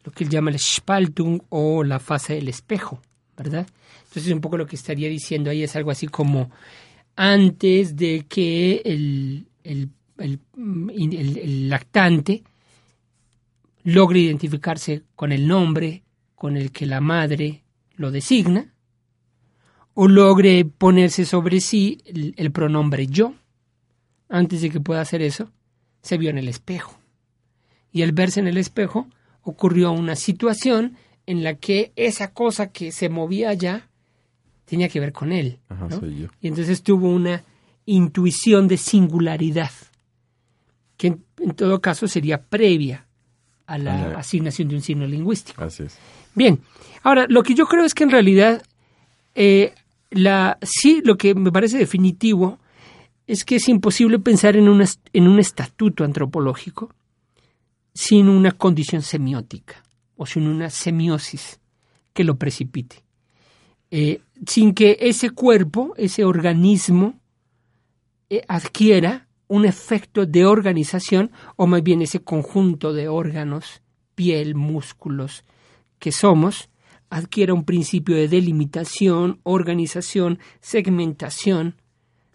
lo 0.05 0.13
que 0.13 0.25
él 0.25 0.31
llama 0.31 0.51
el 0.51 0.59
Spaltung 0.59 1.41
o 1.51 1.85
la 1.85 1.99
fase 2.01 2.35
del 2.35 2.49
espejo, 2.49 3.01
¿verdad? 3.37 3.67
Entonces 4.09 4.33
un 4.33 4.41
poco 4.41 4.57
lo 4.59 4.67
que 4.67 4.77
estaría 4.77 5.09
diciendo 5.09 5.51
ahí 5.51 5.63
es 5.63 5.75
algo 5.77 5.91
así 5.91 6.09
como 6.09 6.51
antes 7.17 7.97
de 7.97 8.27
que 8.29 8.83
el, 8.85 9.47
mm, 10.57 10.91
el- 10.91 11.39
el 11.39 11.69
lactante 11.69 12.43
logre 13.85 14.21
identificarse 14.21 15.03
con 15.15 15.33
el 15.33 15.47
nombre 15.47 16.03
con 16.35 16.57
el 16.57 16.71
que 16.73 16.87
la 16.87 17.01
madre 17.01 17.63
lo 17.97 18.11
designa, 18.11 18.74
o 19.95 20.09
logre 20.09 20.65
ponerse 20.65 21.25
sobre 21.25 21.61
sí 21.61 21.99
el, 22.05 22.35
el 22.37 22.51
pronombre 22.51 23.07
yo, 23.07 23.35
antes 24.29 24.61
de 24.63 24.71
que 24.71 24.81
pueda 24.81 25.01
hacer 25.01 25.23
eso, 25.23 25.51
se 26.03 26.19
vio 26.19 26.31
en 26.31 26.39
el 26.39 26.49
espejo. 26.49 26.99
Y 27.93 28.03
al 28.03 28.13
verse 28.13 28.41
en 28.41 28.49
el 28.49 28.57
espejo, 28.57 29.07
ocurrió 29.43 29.93
una 29.93 30.17
situación 30.17 30.97
en 31.27 31.45
la 31.45 31.55
que 31.55 31.93
esa 31.97 32.33
cosa 32.33 32.73
que 32.73 32.91
se 32.93 33.09
movía 33.09 33.51
allá 33.51 33.89
tenía 34.65 34.89
que 34.89 34.99
ver 35.01 35.13
con 35.13 35.31
él. 35.33 35.59
Ajá, 35.69 35.87
¿no? 35.89 36.01
soy 36.01 36.19
yo. 36.23 36.29
Y 36.41 36.49
entonces 36.49 36.83
tuvo 36.83 37.09
una 37.11 37.45
intuición 37.87 38.67
de 38.67 38.77
singularidad, 38.79 39.71
que 40.97 41.09
en, 41.09 41.25
en 41.39 41.53
todo 41.55 41.81
caso 41.81 42.09
sería 42.09 42.43
previa 42.43 43.07
a 43.67 43.79
la 43.79 44.05
A 44.05 44.09
la- 44.09 44.19
asignación 44.19 44.69
de 44.69 44.75
un 44.77 44.83
signo 44.83 45.07
lingüístico. 45.07 45.63
Así 45.63 45.85
es. 45.85 45.97
Bien, 46.35 46.61
ahora 47.03 47.27
lo 47.29 47.43
que 47.43 47.55
yo 47.55 47.67
creo 47.67 47.85
es 47.85 47.95
que 47.95 48.05
en 48.05 48.11
realidad 48.11 48.63
eh, 49.35 49.75
la, 50.15 50.59
sí 50.62 51.03
lo 51.05 51.17
que 51.17 51.35
me 51.35 51.53
parece 51.53 51.79
definitivo 51.79 52.59
es 53.27 53.45
que 53.45 53.57
es 53.57 53.69
imposible 53.69 54.19
pensar 54.19 54.57
en, 54.57 54.69
en 55.12 55.29
un 55.29 55.39
estatuto 55.39 56.05
antropológico 56.05 56.95
sin 57.93 58.29
una 58.29 58.53
condición 58.53 59.03
semiótica 59.03 59.83
o 60.17 60.27
sin 60.27 60.47
una 60.47 60.71
semiosis 60.71 61.61
que 62.12 62.25
lo 62.25 62.37
precipite. 62.37 63.05
Eh, 63.91 64.21
sin 64.47 64.75
que 64.75 64.99
ese 65.01 65.31
cuerpo, 65.31 65.95
ese 65.97 66.25
organismo, 66.25 67.15
eh, 68.31 68.43
adquiera 68.49 69.29
un 69.47 69.65
efecto 69.65 70.27
de 70.27 70.47
organización 70.47 71.31
o 71.57 71.67
más 71.67 71.83
bien 71.83 72.03
ese 72.03 72.21
conjunto 72.21 72.93
de 72.93 73.09
órganos, 73.09 73.83
piel, 74.15 74.55
músculos, 74.55 75.45
que 75.99 76.12
somos, 76.12 76.69
adquiera 77.11 77.55
un 77.55 77.65
principio 77.65 78.17
de 78.17 78.29
delimitación, 78.29 79.41
organización, 79.43 80.39
segmentación, 80.61 81.77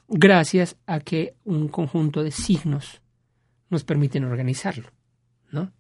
gracias 0.08 0.76
a 0.88 1.00
que 1.00 1.36
un 1.44 1.68
conjunto 1.68 2.24
de 2.24 2.32
signos 2.32 3.02
nos 3.70 3.84
permiten 3.84 4.24
organizarlo, 4.24 4.90
¿no? 5.52 5.72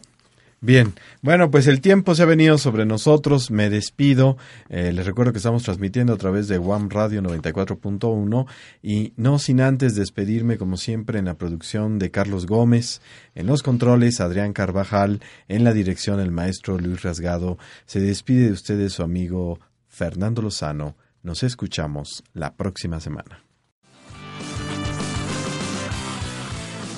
Bien, 0.66 0.96
bueno, 1.22 1.52
pues 1.52 1.68
el 1.68 1.80
tiempo 1.80 2.16
se 2.16 2.24
ha 2.24 2.26
venido 2.26 2.58
sobre 2.58 2.88
nosotros, 2.88 3.52
me 3.52 3.70
despido, 3.70 4.36
eh, 4.68 4.92
les 4.94 5.06
recuerdo 5.06 5.32
que 5.32 5.38
estamos 5.38 5.62
transmitiendo 5.62 6.12
a 6.12 6.18
través 6.18 6.48
de 6.48 6.58
WAM 6.58 6.90
Radio 6.90 7.22
94.1 7.22 8.48
y 8.82 9.14
no 9.16 9.38
sin 9.38 9.62
antes 9.62 9.94
despedirme 9.94 10.58
como 10.58 10.78
siempre 10.78 11.20
en 11.20 11.26
la 11.26 11.36
producción 11.36 12.00
de 12.00 12.10
Carlos 12.10 12.48
Gómez, 12.48 13.00
en 13.36 13.46
los 13.46 13.62
controles 13.62 14.20
Adrián 14.20 14.54
Carvajal, 14.54 15.22
en 15.48 15.64
la 15.64 15.72
dirección 15.72 16.20
el 16.20 16.32
maestro 16.32 16.80
Luis 16.80 17.04
Rasgado, 17.04 17.60
se 17.86 18.00
despide 18.00 18.48
de 18.48 18.54
ustedes 18.54 18.94
su 18.94 19.04
amigo 19.04 19.60
Fernando 19.88 20.42
Lozano, 20.42 20.96
nos 21.22 21.44
escuchamos 21.44 22.24
la 22.34 22.56
próxima 22.56 23.00
semana. 23.00 23.45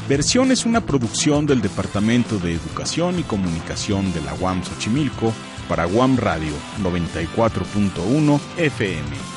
Versión 0.08 0.54
es 0.54 0.66
una 0.66 0.80
producción 0.80 1.46
del 1.46 1.62
Departamento 1.62 2.40
de 2.40 2.54
Educación 2.54 3.20
y 3.20 3.24
Comunicación 3.24 4.14
de 4.14 4.22
la 4.22 4.34
UAM 4.36 4.64
Xochimilco 4.64 5.34
para 5.68 5.86
UAM 5.86 6.16
Radio 6.16 6.54
94.1 6.82 8.40
FM. 8.56 9.37